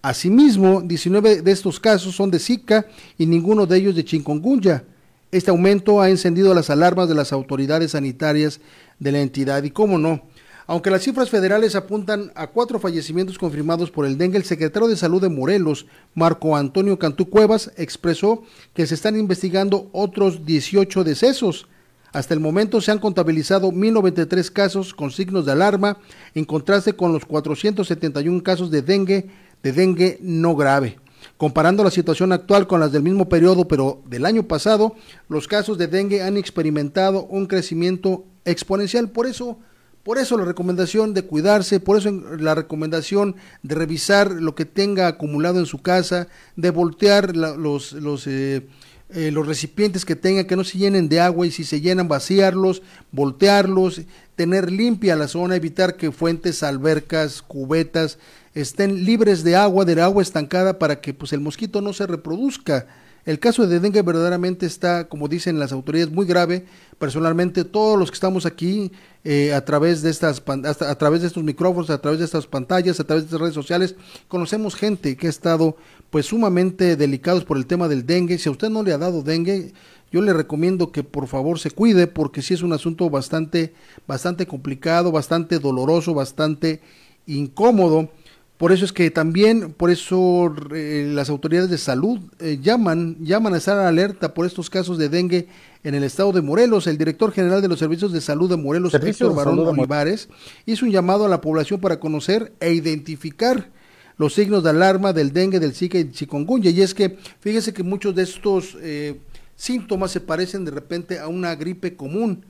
[0.00, 2.86] Asimismo, 19 de estos casos son de Zika
[3.18, 4.84] y ninguno de ellos de Chincongunya.
[5.32, 8.60] Este aumento ha encendido las alarmas de las autoridades sanitarias
[9.00, 10.22] de la entidad y, cómo no,
[10.66, 14.96] aunque las cifras federales apuntan a cuatro fallecimientos confirmados por el dengue, el secretario de
[14.96, 21.68] Salud de Morelos, Marco Antonio Cantú Cuevas, expresó que se están investigando otros 18 decesos.
[22.12, 25.98] Hasta el momento se han contabilizado 1.093 casos con signos de alarma,
[26.34, 29.30] en contraste con los 471 casos de dengue,
[29.62, 30.98] de dengue no grave.
[31.36, 34.94] Comparando la situación actual con las del mismo periodo, pero del año pasado,
[35.28, 39.10] los casos de dengue han experimentado un crecimiento exponencial.
[39.10, 39.58] Por eso,
[40.04, 45.08] por eso la recomendación de cuidarse, por eso la recomendación de revisar lo que tenga
[45.08, 48.66] acumulado en su casa, de voltear eh,
[49.10, 52.06] eh, los recipientes que tenga, que no se llenen de agua y si se llenan
[52.06, 54.02] vaciarlos, voltearlos,
[54.36, 58.18] tener limpia la zona, evitar que fuentes, albercas, cubetas
[58.54, 62.86] estén libres de agua, de agua estancada para que pues el mosquito no se reproduzca.
[63.24, 66.66] El caso de dengue verdaderamente está, como dicen las autoridades, muy grave.
[66.98, 68.92] Personalmente, todos los que estamos aquí
[69.24, 73.00] eh, a través de estas a través de estos micrófonos, a través de estas pantallas,
[73.00, 73.96] a través de estas redes sociales,
[74.28, 75.76] conocemos gente que ha estado
[76.10, 78.38] pues sumamente delicados por el tema del dengue.
[78.38, 79.72] Si a usted no le ha dado dengue,
[80.12, 83.74] yo le recomiendo que por favor se cuide porque sí es un asunto bastante
[84.06, 86.80] bastante complicado, bastante doloroso, bastante
[87.26, 88.10] incómodo
[88.56, 93.54] por eso es que también, por eso eh, las autoridades de salud eh, llaman, llaman
[93.54, 95.48] a estar alerta por estos casos de dengue
[95.82, 96.86] en el estado de Morelos.
[96.86, 100.28] El director general de los servicios de salud de Morelos, Héctor Barón Olivares,
[100.66, 103.70] hizo un llamado a la población para conocer e identificar
[104.18, 106.70] los signos de alarma del dengue, del zika y del chikungunya.
[106.70, 109.18] Y es que, fíjese que muchos de estos eh,
[109.56, 112.46] síntomas se parecen de repente a una gripe común.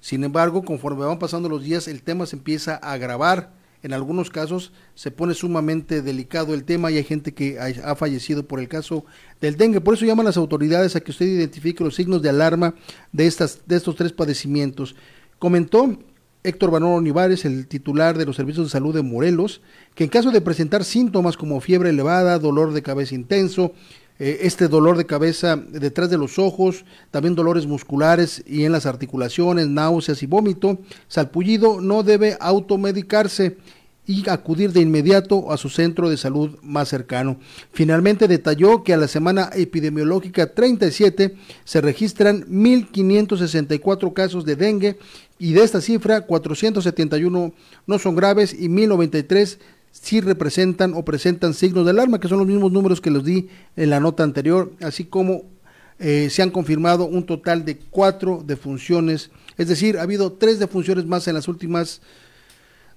[0.00, 4.30] Sin embargo, conforme van pasando los días, el tema se empieza a agravar en algunos
[4.30, 8.68] casos se pone sumamente delicado el tema y hay gente que ha, fallecido por el
[8.68, 9.04] caso
[9.40, 9.80] del dengue.
[9.80, 12.74] Por eso llaman las autoridades a que usted identifique los signos de alarma
[13.12, 14.94] de, estas, de estos tres padecimientos.
[15.38, 15.98] Comentó
[16.44, 19.60] Héctor Banón Olivares, el titular de los servicios de salud de Morelos,
[19.94, 23.72] que en caso de presentar síntomas como fiebre elevada, dolor de cabeza intenso,
[24.18, 28.86] eh, este dolor de cabeza detrás de los ojos, también dolores musculares y en las
[28.86, 33.56] articulaciones, náuseas y vómito, salpullido, no debe automedicarse
[34.06, 37.38] y acudir de inmediato a su centro de salud más cercano.
[37.72, 44.98] Finalmente detalló que a la semana epidemiológica 37 se registran 1.564 casos de dengue
[45.38, 47.52] y de esta cifra 471
[47.86, 49.58] no son graves y 1.093
[49.92, 53.48] si representan o presentan signos de alarma, que son los mismos números que los di
[53.76, 55.44] en la nota anterior, así como
[55.98, 61.06] eh, se han confirmado un total de cuatro defunciones, es decir, ha habido tres defunciones
[61.06, 62.00] más en las últimas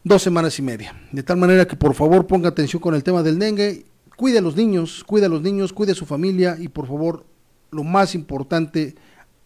[0.03, 0.95] dos semanas y media.
[1.11, 4.41] De tal manera que por favor ponga atención con el tema del dengue, cuide a
[4.41, 7.25] los niños, cuide a los niños, cuide a su familia y por favor,
[7.71, 8.95] lo más importante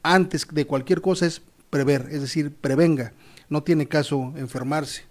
[0.03, 3.13] antes de cualquier cosa es prever, es decir, prevenga,
[3.49, 5.03] no tiene caso enfermarse.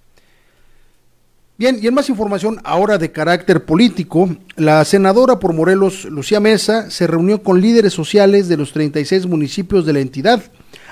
[1.59, 6.89] Bien, y en más información ahora de carácter político, la senadora por Morelos, Lucía Mesa,
[6.89, 10.41] se reunió con líderes sociales de los 36 municipios de la entidad,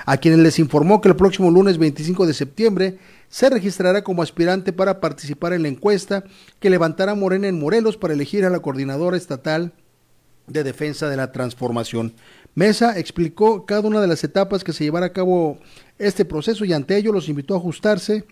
[0.05, 2.97] a quienes les informó que el próximo lunes 25 de septiembre
[3.29, 6.25] se registrará como aspirante para participar en la encuesta
[6.59, 9.71] que levantará Morena en Morelos para elegir a la coordinadora estatal
[10.47, 12.13] de defensa de la transformación.
[12.55, 15.59] Mesa explicó cada una de las etapas que se llevará a cabo
[15.97, 18.25] este proceso y ante ello los invitó a ajustarse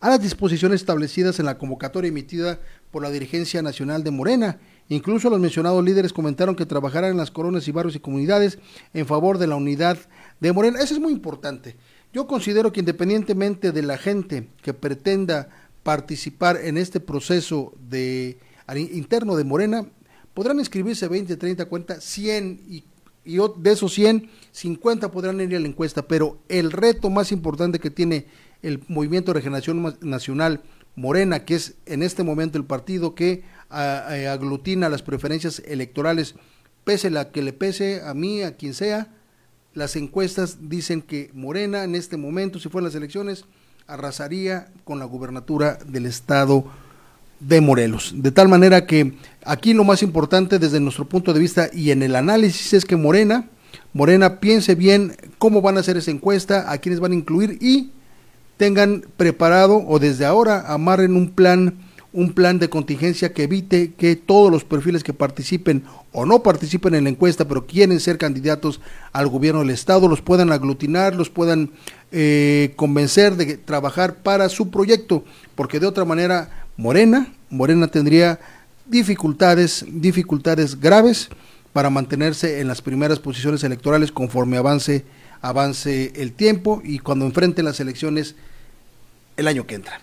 [0.00, 2.58] a las disposiciones establecidas en la convocatoria emitida
[2.90, 4.58] por la dirigencia nacional de Morena.
[4.88, 8.58] Incluso los mencionados líderes comentaron que trabajarán en las coronas y barrios y comunidades
[8.92, 9.98] en favor de la unidad
[10.40, 10.80] de Morena.
[10.80, 11.76] Eso es muy importante.
[12.12, 15.48] Yo considero que independientemente de la gente que pretenda
[15.82, 18.38] participar en este proceso de
[18.76, 19.86] interno de Morena,
[20.34, 22.84] podrán inscribirse 20, 30, 40, 100 y,
[23.24, 27.78] y de esos 100, 50 podrán ir a la encuesta, pero el reto más importante
[27.78, 28.26] que tiene
[28.62, 30.62] el Movimiento de Regeneración Nacional
[30.96, 36.34] Morena, que es en este momento el partido que aglutina las preferencias electorales,
[36.84, 39.08] pese la que le pese a mí, a quien sea,
[39.72, 43.44] las encuestas dicen que Morena en este momento, si fueran las elecciones,
[43.86, 46.64] arrasaría con la gubernatura del estado
[47.38, 48.12] de Morelos.
[48.16, 52.02] De tal manera que aquí lo más importante desde nuestro punto de vista y en
[52.02, 53.48] el análisis es que Morena,
[53.92, 57.92] Morena piense bien cómo van a hacer esa encuesta, a quiénes van a incluir y
[58.60, 61.78] tengan preparado o desde ahora amarren un plan
[62.12, 66.94] un plan de contingencia que evite que todos los perfiles que participen o no participen
[66.94, 71.30] en la encuesta, pero quieren ser candidatos al gobierno del Estado, los puedan aglutinar, los
[71.30, 71.70] puedan
[72.12, 78.40] eh, convencer de trabajar para su proyecto, porque de otra manera Morena, Morena tendría
[78.86, 81.30] dificultades, dificultades graves
[81.72, 85.06] para mantenerse en las primeras posiciones electorales conforme avance,
[85.40, 88.34] avance el tiempo y cuando enfrenten las elecciones
[89.40, 90.00] el año que entra.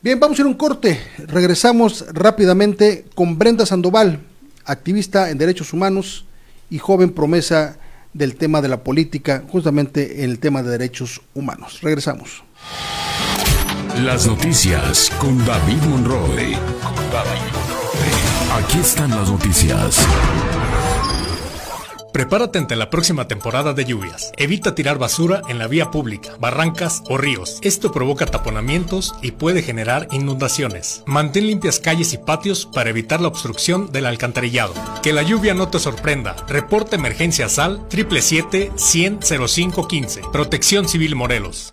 [0.00, 1.00] Bien, vamos a ir a un corte.
[1.18, 4.20] Regresamos rápidamente con Brenda Sandoval,
[4.64, 6.24] activista en derechos humanos
[6.70, 7.76] y joven promesa
[8.12, 11.80] del tema de la política, justamente en el tema de derechos humanos.
[11.82, 12.42] Regresamos.
[14.02, 16.56] Las noticias con David Monroe.
[18.58, 20.06] Aquí están las noticias.
[22.12, 24.32] Prepárate ante la próxima temporada de lluvias.
[24.36, 27.58] Evita tirar basura en la vía pública, barrancas o ríos.
[27.62, 31.02] Esto provoca taponamientos y puede generar inundaciones.
[31.06, 34.74] Mantén limpias calles y patios para evitar la obstrucción del alcantarillado.
[35.02, 36.36] Que la lluvia no te sorprenda.
[36.48, 40.22] Reporte emergencia SAL 777 100 0515.
[40.32, 41.72] Protección Civil Morelos.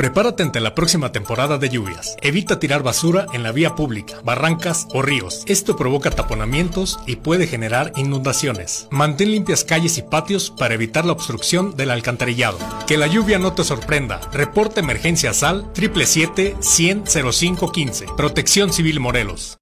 [0.00, 2.16] Prepárate ante la próxima temporada de lluvias.
[2.22, 5.42] Evita tirar basura en la vía pública, barrancas o ríos.
[5.44, 8.88] Esto provoca taponamientos y puede generar inundaciones.
[8.90, 12.56] Mantén limpias calles y patios para evitar la obstrucción del alcantarillado.
[12.86, 14.22] Que la lluvia no te sorprenda.
[14.32, 18.16] Reporta emergencia SAL 777-100-0515.
[18.16, 19.58] Protección Civil Morelos.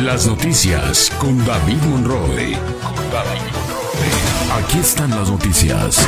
[0.00, 2.56] Las noticias con David Monroe.
[4.54, 6.06] Aquí están las noticias.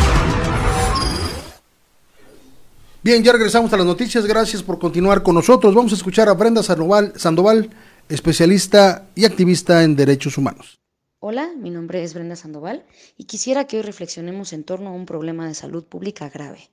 [3.03, 4.27] Bien, ya regresamos a las noticias.
[4.27, 5.75] Gracias por continuar con nosotros.
[5.75, 7.71] Vamos a escuchar a Brenda Sandoval, Sandoval
[8.11, 10.79] especialista y activista en derechos humanos.
[11.21, 12.85] Hola, mi nombre es Brenda Sandoval
[13.17, 16.69] y quisiera que hoy reflexionemos en torno a un problema de salud pública grave.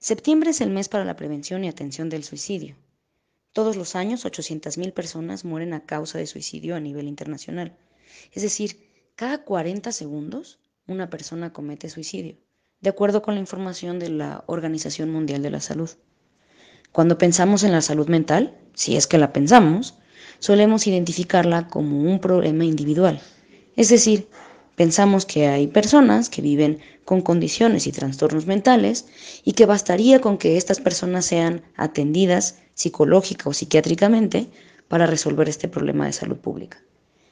[0.00, 2.74] Septiembre es el mes para la prevención y atención del suicidio.
[3.52, 7.76] Todos los años, 800.000 personas mueren a causa de suicidio a nivel internacional.
[8.32, 10.58] Es decir, cada 40 segundos
[10.88, 12.36] una persona comete suicidio,
[12.80, 15.90] de acuerdo con la información de la Organización Mundial de la Salud.
[16.92, 19.98] Cuando pensamos en la salud mental, si es que la pensamos,
[20.38, 23.20] solemos identificarla como un problema individual.
[23.76, 24.28] Es decir,
[24.76, 29.06] pensamos que hay personas que viven con condiciones y trastornos mentales
[29.44, 34.48] y que bastaría con que estas personas sean atendidas psicológica o psiquiátricamente
[34.88, 36.82] para resolver este problema de salud pública.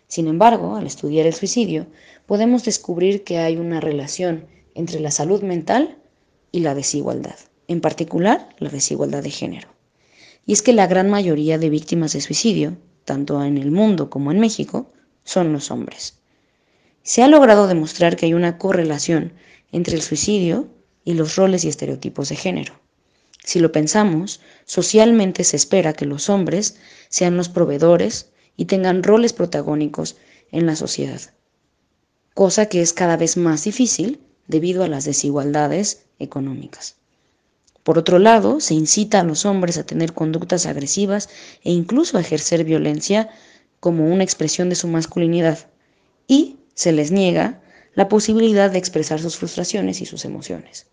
[0.08, 1.86] Sin embargo, al estudiar el suicidio,
[2.26, 5.98] podemos descubrir que hay una relación entre la salud mental
[6.52, 7.36] y la desigualdad,
[7.68, 9.68] en particular la desigualdad de género.
[10.46, 14.30] Y es que la gran mayoría de víctimas de suicidio, tanto en el mundo como
[14.30, 14.92] en México,
[15.24, 16.18] son los hombres.
[17.02, 19.32] Se ha logrado demostrar que hay una correlación
[19.72, 20.68] entre el suicidio
[21.04, 22.74] y los roles y estereotipos de género.
[23.44, 26.78] Si lo pensamos, socialmente se espera que los hombres
[27.08, 30.16] sean los proveedores, y tengan roles protagónicos
[30.50, 31.20] en la sociedad,
[32.34, 36.96] cosa que es cada vez más difícil debido a las desigualdades económicas.
[37.82, 41.28] Por otro lado, se incita a los hombres a tener conductas agresivas
[41.62, 43.30] e incluso a ejercer violencia
[43.78, 45.68] como una expresión de su masculinidad,
[46.26, 47.62] y se les niega
[47.94, 50.86] la posibilidad de expresar sus frustraciones y sus emociones.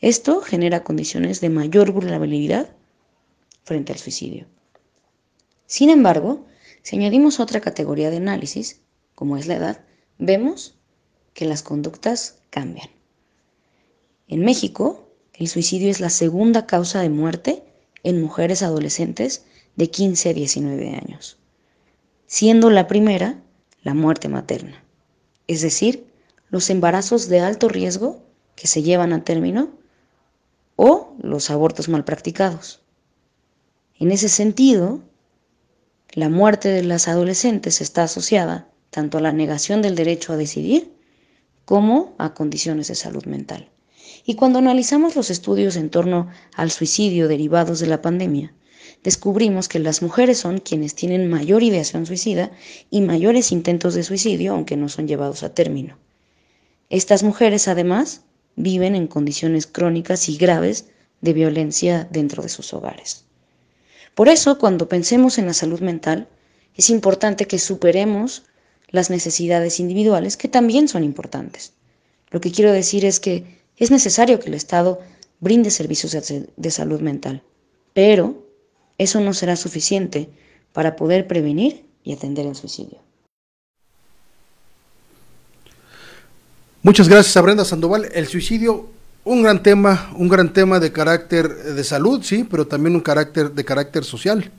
[0.00, 2.70] Esto genera condiciones de mayor vulnerabilidad
[3.64, 4.46] frente al suicidio.
[5.66, 6.46] Sin embargo,
[6.84, 8.82] si añadimos otra categoría de análisis,
[9.14, 9.80] como es la edad,
[10.18, 10.76] vemos
[11.32, 12.90] que las conductas cambian.
[14.28, 17.64] En México, el suicidio es la segunda causa de muerte
[18.02, 21.38] en mujeres adolescentes de 15 a 19 años,
[22.26, 23.42] siendo la primera
[23.82, 24.84] la muerte materna,
[25.46, 26.06] es decir,
[26.50, 28.22] los embarazos de alto riesgo
[28.56, 29.70] que se llevan a término
[30.76, 32.82] o los abortos mal practicados.
[33.98, 35.00] En ese sentido,
[36.14, 40.92] la muerte de las adolescentes está asociada tanto a la negación del derecho a decidir
[41.64, 43.68] como a condiciones de salud mental.
[44.24, 48.54] Y cuando analizamos los estudios en torno al suicidio derivados de la pandemia,
[49.02, 52.52] descubrimos que las mujeres son quienes tienen mayor ideación suicida
[52.90, 55.98] y mayores intentos de suicidio, aunque no son llevados a término.
[56.90, 58.22] Estas mujeres, además,
[58.54, 60.86] viven en condiciones crónicas y graves
[61.22, 63.24] de violencia dentro de sus hogares.
[64.14, 66.28] Por eso, cuando pensemos en la salud mental,
[66.76, 68.44] es importante que superemos
[68.88, 71.72] las necesidades individuales, que también son importantes.
[72.30, 75.00] Lo que quiero decir es que es necesario que el Estado
[75.40, 77.42] brinde servicios de, salud mental,
[77.92, 78.46] pero
[78.98, 80.28] eso no será suficiente
[80.72, 82.98] para poder prevenir y atender el suicidio.
[86.82, 88.08] Muchas gracias a Brenda Sandoval.
[88.12, 88.90] El suicidio
[89.24, 93.52] un gran tema, un gran tema de carácter de salud, sí, pero también un carácter
[93.52, 94.50] de carácter social.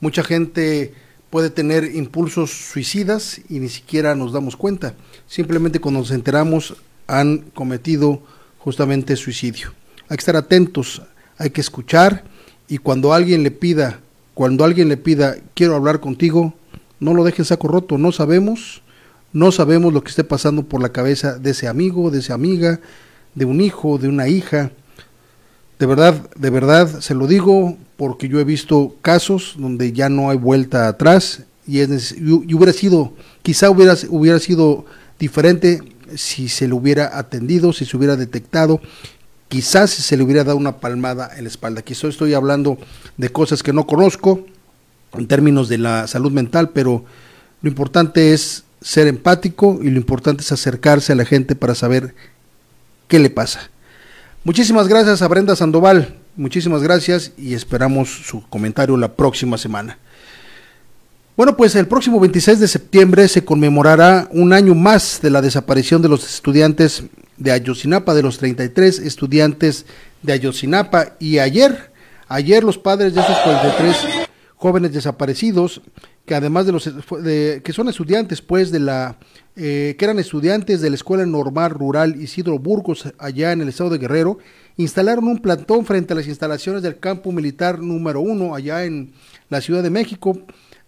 [0.00, 0.94] Mucha gente
[1.28, 4.94] puede tener impulsos suicidas y ni siquiera nos damos cuenta.
[5.26, 8.22] Simplemente cuando nos enteramos han cometido
[8.58, 9.72] justamente suicidio.
[10.08, 11.02] Hay que estar atentos,
[11.36, 12.24] hay que escuchar
[12.68, 14.00] y cuando alguien le pida,
[14.32, 16.54] cuando alguien le pida, quiero hablar contigo,
[17.00, 18.82] no lo dejes saco roto, no sabemos,
[19.32, 22.80] no sabemos lo que esté pasando por la cabeza de ese amigo, de esa amiga,
[23.36, 24.72] de un hijo, de una hija.
[25.78, 30.30] De verdad, de verdad, se lo digo porque yo he visto casos donde ya no
[30.30, 33.12] hay vuelta atrás y, es, y hubiera sido,
[33.42, 34.84] quizá hubiera, hubiera sido
[35.18, 35.80] diferente
[36.14, 38.80] si se le hubiera atendido, si se hubiera detectado,
[39.48, 41.82] quizás se le hubiera dado una palmada en la espalda.
[41.82, 42.78] Quizá estoy hablando
[43.16, 44.44] de cosas que no conozco,
[45.12, 47.04] en términos de la salud mental, pero
[47.62, 52.14] lo importante es ser empático y lo importante es acercarse a la gente para saber
[53.08, 53.70] qué le pasa.
[54.44, 59.98] Muchísimas gracias a Brenda Sandoval, muchísimas gracias y esperamos su comentario la próxima semana.
[61.36, 66.00] Bueno, pues el próximo 26 de septiembre se conmemorará un año más de la desaparición
[66.00, 67.02] de los estudiantes
[67.36, 69.84] de Ayotzinapa, de los 33 estudiantes
[70.22, 71.16] de Ayotzinapa.
[71.18, 71.92] Y ayer,
[72.28, 73.96] ayer los padres de esos 43
[74.56, 75.82] jóvenes desaparecidos,
[76.24, 79.18] que además de los que son estudiantes, pues, de la
[79.56, 83.90] eh, que eran estudiantes de la Escuela Normal Rural Isidro Burgos, allá en el estado
[83.90, 84.38] de Guerrero,
[84.76, 89.12] instalaron un plantón frente a las instalaciones del campo militar número uno, allá en
[89.48, 90.38] la Ciudad de México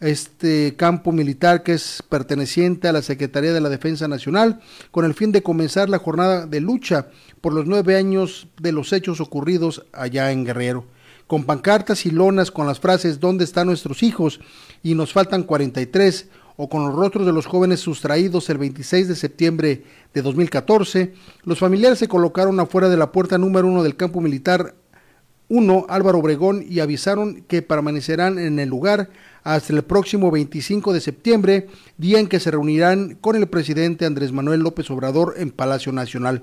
[0.01, 4.61] este campo militar que es perteneciente a la Secretaría de la Defensa Nacional,
[4.91, 7.09] con el fin de comenzar la jornada de lucha
[7.41, 10.85] por los nueve años de los hechos ocurridos allá en Guerrero,
[11.27, 14.41] con pancartas y lonas con las frases ¿Dónde están nuestros hijos?
[14.83, 16.29] y nos faltan 43
[16.61, 21.61] o con los rostros de los jóvenes sustraídos el 26 de septiembre de 2014, los
[21.61, 24.75] familiares se colocaron afuera de la puerta número uno del campo militar
[25.49, 29.09] 1 Álvaro Obregón y avisaron que permanecerán en el lugar
[29.45, 34.33] hasta el próximo 25 de septiembre, día en que se reunirán con el presidente Andrés
[34.33, 36.43] Manuel López Obrador en Palacio Nacional.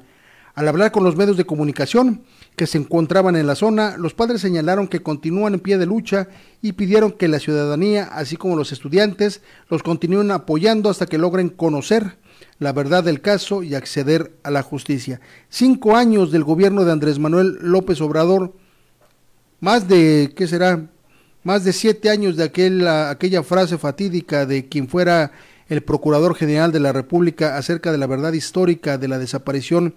[0.56, 2.24] Al hablar con los medios de comunicación
[2.56, 6.30] que se encontraban en la zona, los padres señalaron que continúan en pie de lucha
[6.62, 11.50] y pidieron que la ciudadanía, así como los estudiantes, los continúen apoyando hasta que logren
[11.50, 12.18] conocer
[12.60, 15.20] la verdad del caso y acceder a la justicia.
[15.50, 18.54] Cinco años del gobierno de Andrés Manuel López Obrador,
[19.60, 20.90] más de, ¿qué será?
[21.46, 25.32] más de siete años de aquella frase fatídica de quien fuera
[25.70, 29.94] el Procurador General de la República acerca de la verdad histórica de la desaparición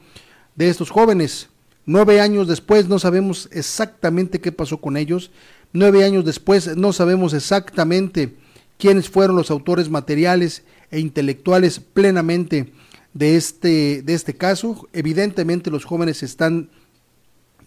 [0.58, 1.48] de estos jóvenes.
[1.86, 5.30] Nueve años después no sabemos exactamente qué pasó con ellos.
[5.72, 8.34] Nueve años después no sabemos exactamente
[8.76, 12.72] quiénes fueron los autores materiales e intelectuales plenamente
[13.14, 14.88] de este, de este caso.
[14.92, 16.68] Evidentemente los jóvenes están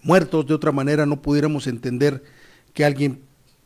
[0.03, 2.23] muertos, de otra manera no pudiéramos entender
[2.73, 3.21] que alguien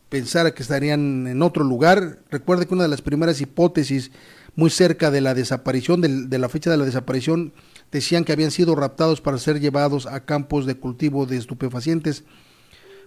[0.08, 2.20] pensara que estarían en otro lugar.
[2.30, 4.12] Recuerde que una de las primeras hipótesis
[4.54, 7.52] muy cerca de la desaparición, de, la fecha de la desaparición,
[7.90, 12.24] decían que habían sido raptados para ser llevados a campos de cultivo de estupefacientes,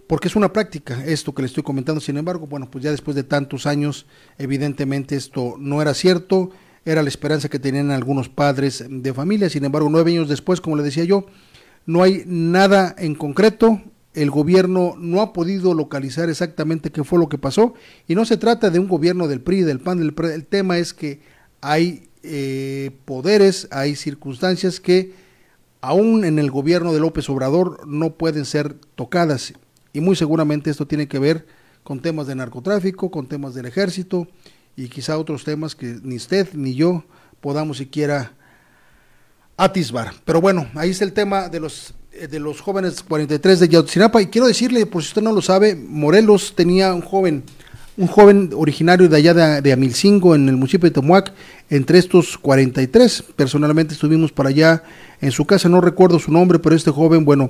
[0.07, 2.01] porque es una práctica esto que le estoy comentando.
[2.01, 4.05] Sin embargo, bueno, pues ya después de tantos años,
[4.37, 6.51] evidentemente esto no era cierto,
[6.85, 9.49] era la esperanza que tenían algunos padres de familia.
[9.49, 11.25] Sin embargo, nueve años después, como le decía yo,
[11.85, 13.81] no hay nada en concreto,
[14.13, 17.73] el gobierno no ha podido localizar exactamente qué fue lo que pasó
[18.07, 20.77] y no se trata de un gobierno del PRI, del PAN, del PRI, el tema
[20.77, 21.21] es que
[21.61, 25.13] hay eh, poderes, hay circunstancias que
[25.81, 29.53] aún en el gobierno de López Obrador no pueden ser tocadas
[29.93, 31.45] y muy seguramente esto tiene que ver
[31.83, 34.27] con temas de narcotráfico, con temas del ejército
[34.75, 37.03] y quizá otros temas que ni usted ni yo
[37.41, 38.33] podamos siquiera
[39.57, 40.13] atisbar.
[40.25, 44.21] Pero bueno, ahí está el tema de los eh, de los jóvenes 43 de Yotzinapa
[44.21, 47.43] y quiero decirle, por si usted no lo sabe, Morelos tenía un joven,
[47.99, 51.33] un joven originario de allá de, Amilcingo, en el municipio de Temuac,
[51.69, 53.25] entre estos 43.
[53.35, 54.83] Personalmente estuvimos para allá
[55.19, 57.49] en su casa, no recuerdo su nombre, pero este joven, bueno,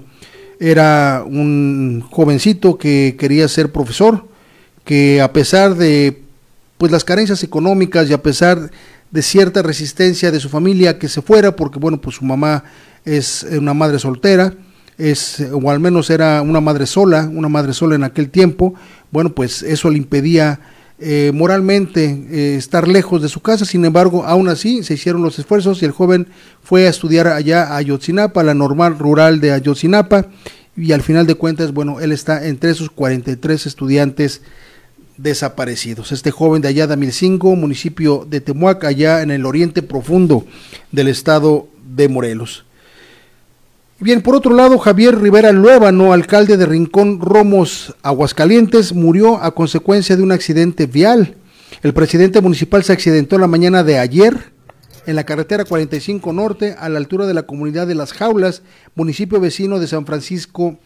[0.60, 4.26] era un jovencito que quería ser profesor,
[4.86, 6.24] que a pesar de
[6.80, 8.72] pues las carencias económicas y a pesar
[9.12, 12.64] de cierta resistencia de su familia que se fuera, porque bueno, pues su mamá
[13.06, 14.56] es una madre soltera,
[14.98, 18.74] es, o al menos era una madre sola, una madre sola en aquel tiempo,
[19.12, 20.60] bueno, pues eso le impedía
[21.00, 25.40] eh, moralmente eh, estar lejos de su casa, sin embargo, aún así se hicieron los
[25.40, 26.28] esfuerzos y el joven
[26.62, 30.28] fue a estudiar allá a Ayotzinapa, la normal rural de Ayotzinapa,
[30.76, 34.42] y al final de cuentas, bueno, él está entre esos 43 estudiantes
[35.18, 36.12] desaparecidos.
[36.12, 40.46] Este joven de allá de Amilcingo, municipio de Temuac, allá en el oriente profundo
[40.92, 42.66] del estado de Morelos.
[44.02, 50.16] Bien, por otro lado, Javier Rivera Luébano, alcalde de Rincón Romos, Aguascalientes, murió a consecuencia
[50.16, 51.36] de un accidente vial.
[51.84, 54.54] El presidente municipal se accidentó la mañana de ayer
[55.06, 58.62] en la carretera 45 Norte, a la altura de la comunidad de Las Jaulas,
[58.96, 60.78] municipio vecino de San Francisco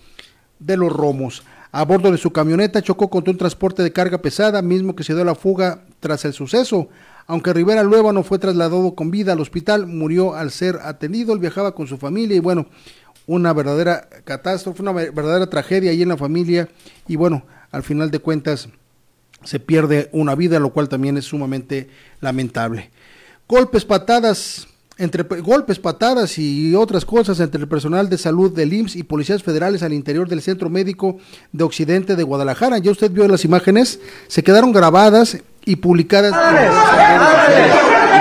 [0.57, 1.43] de los Romos.
[1.71, 5.13] A bordo de su camioneta chocó contra un transporte de carga pesada, mismo que se
[5.13, 6.89] dio la fuga tras el suceso.
[7.25, 11.33] Aunque Rivera Luébano fue trasladado con vida al hospital, murió al ser atendido.
[11.33, 12.67] Él viajaba con su familia y bueno,
[13.27, 16.69] una verdadera catástrofe, una verdadera tragedia ahí en la familia
[17.07, 18.69] y bueno, al final de cuentas
[19.43, 21.89] se pierde una vida, lo cual también es sumamente
[22.21, 22.91] lamentable.
[23.47, 24.67] Golpes, patadas,
[24.97, 29.43] entre golpes, patadas y otras cosas entre el personal de salud del IMSS y policías
[29.43, 31.17] federales al interior del Centro Médico
[31.51, 32.77] de Occidente de Guadalajara.
[32.77, 36.33] Ya usted vio las imágenes, se quedaron grabadas y publicadas.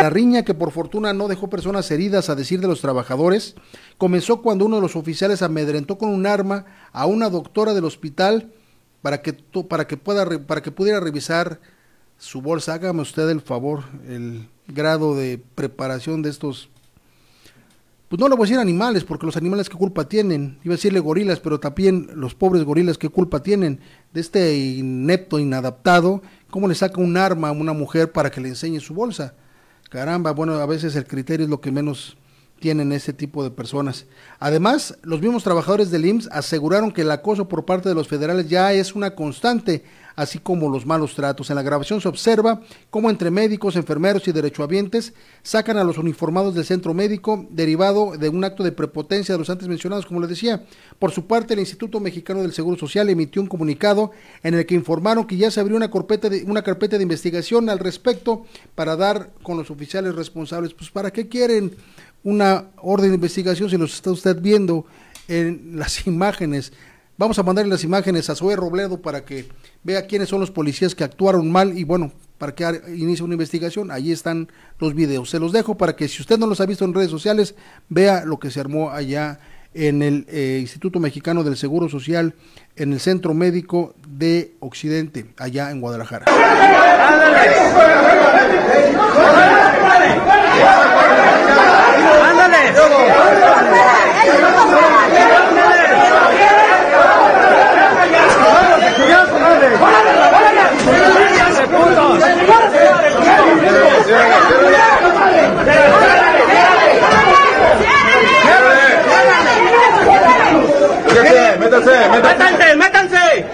[0.02, 3.54] La riña, que por fortuna no dejó personas heridas a decir de los trabajadores,
[3.98, 8.52] comenzó cuando uno de los oficiales amedrentó con un arma a una doctora del hospital
[9.00, 11.60] para que, para que, pueda, para que pudiera revisar
[12.18, 12.74] su bolsa.
[12.74, 16.68] Hágame usted el favor, el grado de preparación de estos,
[18.08, 20.78] pues no le voy a decir animales, porque los animales qué culpa tienen, iba a
[20.78, 23.78] decirle gorilas, pero también los pobres gorilas qué culpa tienen
[24.12, 28.48] de este inepto, inadaptado, cómo le saca un arma a una mujer para que le
[28.48, 29.36] enseñe su bolsa.
[29.92, 32.16] Caramba, bueno, a veces el criterio es lo que menos
[32.60, 34.06] tienen ese tipo de personas.
[34.38, 38.48] Además, los mismos trabajadores del IMSS aseguraron que el acoso por parte de los federales
[38.48, 39.84] ya es una constante,
[40.16, 41.50] así como los malos tratos.
[41.50, 42.60] En la grabación se observa
[42.90, 48.28] cómo entre médicos, enfermeros y derechohabientes sacan a los uniformados del centro médico derivado de
[48.28, 50.64] un acto de prepotencia de los antes mencionados, como les decía.
[50.98, 54.74] Por su parte, el Instituto Mexicano del Seguro Social emitió un comunicado en el que
[54.74, 58.44] informaron que ya se abrió una carpeta de, una carpeta de investigación al respecto
[58.74, 60.74] para dar con los oficiales responsables.
[60.74, 61.76] Pues, ¿para qué quieren?
[62.24, 64.86] una orden de investigación, si los está usted viendo
[65.28, 66.72] en las imágenes.
[67.22, 69.46] Vamos a mandarle las imágenes a Zoe Robledo para que
[69.84, 72.64] vea quiénes son los policías que actuaron mal y bueno, para que
[72.96, 73.92] inicie una investigación.
[73.92, 74.48] Ahí están
[74.80, 75.30] los videos.
[75.30, 77.54] Se los dejo para que si usted no los ha visto en redes sociales,
[77.88, 79.38] vea lo que se armó allá
[79.72, 82.34] en el eh, Instituto Mexicano del Seguro Social,
[82.74, 86.26] en el Centro Médico de Occidente, allá en Guadalajara.
[111.60, 112.76] ¡Métanse!
[112.76, 113.46] ¡Métanse!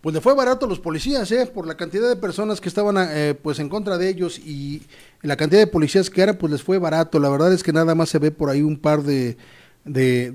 [0.00, 1.46] Pues le fue barato a los policías, ¿eh?
[1.52, 4.82] Por la cantidad de personas que estaban eh, pues en contra de ellos y
[5.22, 7.18] la cantidad de policías que eran, pues les fue barato.
[7.18, 9.36] La verdad es que nada más se ve por ahí un par de,
[9.84, 10.30] de,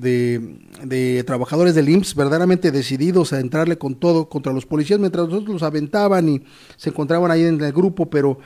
[0.84, 5.54] de, trabajadores del IMSS verdaderamente decididos a entrarle con todo contra los policías, mientras nosotros
[5.54, 6.44] los aventaban y
[6.78, 8.40] se encontraban ahí en el grupo, pero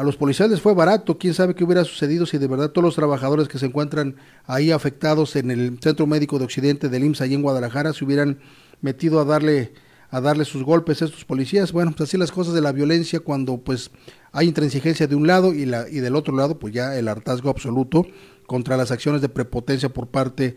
[0.00, 2.82] a los policías les fue barato, quién sabe qué hubiera sucedido si de verdad todos
[2.82, 7.20] los trabajadores que se encuentran ahí afectados en el Centro Médico de Occidente del IMSS,
[7.20, 8.40] ahí en Guadalajara, se hubieran
[8.80, 9.74] metido a darle
[10.10, 11.72] a darle sus golpes a estos policías.
[11.72, 13.90] Bueno, pues así las cosas de la violencia cuando pues
[14.32, 17.50] hay intransigencia de un lado y, la, y del otro lado pues ya el hartazgo
[17.50, 18.06] absoluto
[18.46, 20.56] contra las acciones de prepotencia por parte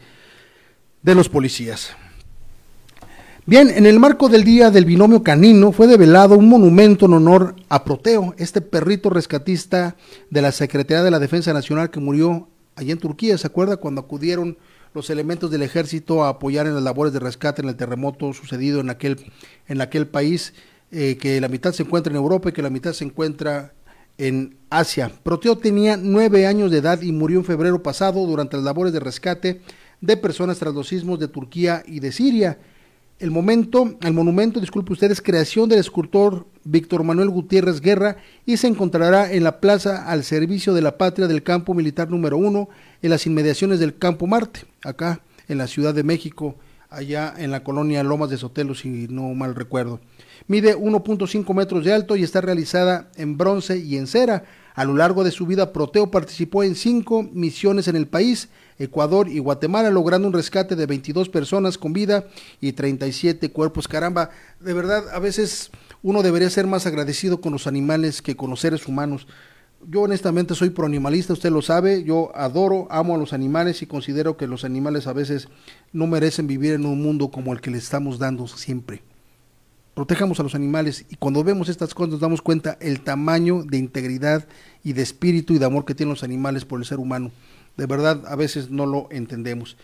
[1.01, 1.97] de los policías.
[3.45, 7.57] Bien, en el marco del Día del Binomio Canino fue develado un monumento en honor
[7.67, 9.97] a Proteo, este perrito rescatista
[10.29, 13.37] de la Secretaría de la Defensa Nacional que murió allá en Turquía.
[13.37, 14.57] ¿Se acuerda cuando acudieron
[14.93, 18.79] los elementos del ejército a apoyar en las labores de rescate en el terremoto sucedido
[18.79, 19.17] en aquel,
[19.67, 20.53] en aquel país,
[20.91, 23.73] eh, que la mitad se encuentra en Europa y que la mitad se encuentra
[24.17, 25.11] en Asia?
[25.21, 29.01] Proteo tenía nueve años de edad y murió en febrero pasado durante las labores de
[29.01, 29.59] rescate
[29.99, 32.57] de personas tras los sismos de Turquía y de Siria.
[33.19, 38.57] El momento, el monumento, disculpe usted, es creación del escultor Víctor Manuel Gutiérrez Guerra y
[38.57, 42.69] se encontrará en la plaza al servicio de la patria del campo militar número uno
[43.01, 46.55] en las inmediaciones del campo Marte, acá en la Ciudad de México,
[46.89, 49.99] allá en la colonia Lomas de Sotelo, si no mal recuerdo.
[50.47, 54.43] Mide 1.5 metros de alto y está realizada en bronce y en cera.
[54.75, 58.49] A lo largo de su vida, Proteo participó en cinco misiones en el país,
[58.79, 62.25] Ecuador y Guatemala, logrando un rescate de 22 personas con vida
[62.61, 63.87] y 37 cuerpos.
[63.87, 65.71] Caramba, de verdad, a veces
[66.01, 69.27] uno debería ser más agradecido con los animales que con los seres humanos.
[69.89, 74.37] Yo honestamente soy proanimalista, usted lo sabe, yo adoro, amo a los animales y considero
[74.37, 75.49] que los animales a veces
[75.91, 79.01] no merecen vivir en un mundo como el que les estamos dando siempre.
[79.93, 83.77] Protejamos a los animales y cuando vemos estas cosas nos damos cuenta el tamaño de
[83.77, 84.47] integridad
[84.83, 87.31] y de espíritu y de amor que tienen los animales por el ser humano.
[87.77, 89.75] De verdad, a veces no lo entendemos.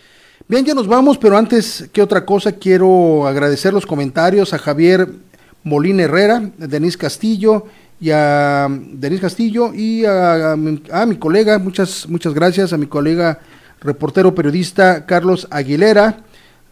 [0.47, 5.09] Bien, ya nos vamos, pero antes que otra cosa, quiero agradecer los comentarios a Javier
[5.63, 7.65] Molina Herrera, Denis Castillo
[7.99, 12.73] y a Denis Castillo y a, mi colega, muchas, muchas gracias.
[12.73, 13.39] A mi colega
[13.81, 16.21] reportero periodista Carlos Aguilera,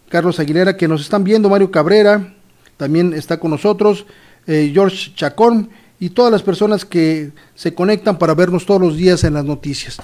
[0.09, 2.34] Carlos Aguilera que nos están viendo, Mario Cabrera,
[2.78, 4.05] también está con nosotros,
[4.45, 9.24] eh, George Chacón y todas las personas que se conectan para vernos todos los días
[9.24, 9.97] en las noticias.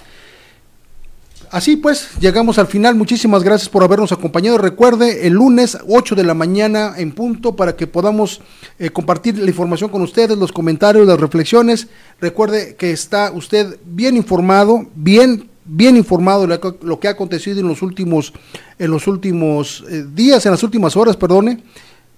[1.53, 2.95] Así pues, llegamos al final.
[2.95, 4.57] Muchísimas gracias por habernos acompañado.
[4.57, 8.41] Recuerde, el lunes 8 de la mañana en punto para que podamos
[8.79, 11.89] eh, compartir la información con ustedes, los comentarios, las reflexiones.
[12.19, 17.67] Recuerde que está usted bien informado, bien bien informado de lo que ha acontecido en
[17.67, 18.33] los últimos
[18.79, 21.63] en los últimos eh, días, en las últimas horas, perdone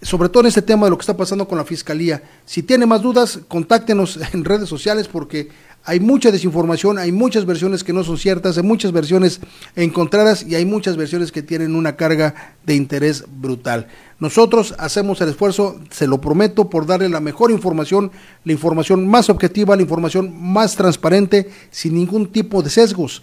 [0.01, 2.21] sobre todo en este tema de lo que está pasando con la fiscalía.
[2.45, 5.49] Si tiene más dudas, contáctenos en redes sociales porque
[5.85, 9.39] hay mucha desinformación, hay muchas versiones que no son ciertas, hay muchas versiones
[9.75, 13.87] encontradas y hay muchas versiones que tienen una carga de interés brutal.
[14.19, 18.11] Nosotros hacemos el esfuerzo, se lo prometo, por darle la mejor información,
[18.43, 23.21] la información más objetiva, la información más transparente, sin ningún tipo de sesgos.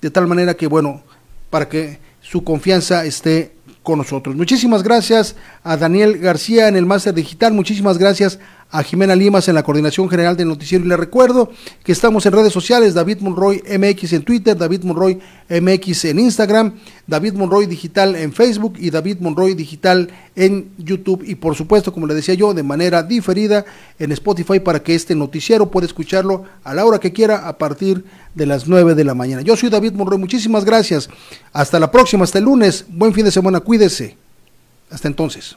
[0.00, 1.02] De tal manera que, bueno,
[1.50, 4.34] para que su confianza esté con nosotros.
[4.36, 8.38] Muchísimas gracias a Daniel García en el Máster Digital, muchísimas gracias
[8.72, 11.50] a Jimena Limas en la Coordinación General del Noticiero y le recuerdo
[11.84, 16.72] que estamos en redes sociales, David Monroy MX en Twitter, David Monroy MX en Instagram,
[17.06, 22.06] David Monroy Digital en Facebook y David Monroy Digital en YouTube y por supuesto, como
[22.06, 23.66] le decía yo, de manera diferida
[23.98, 28.04] en Spotify para que este noticiero pueda escucharlo a la hora que quiera a partir
[28.34, 29.42] de las 9 de la mañana.
[29.42, 31.10] Yo soy David Monroy, muchísimas gracias.
[31.52, 32.86] Hasta la próxima, hasta el lunes.
[32.88, 34.16] Buen fin de semana, cuídese.
[34.90, 35.56] Hasta entonces.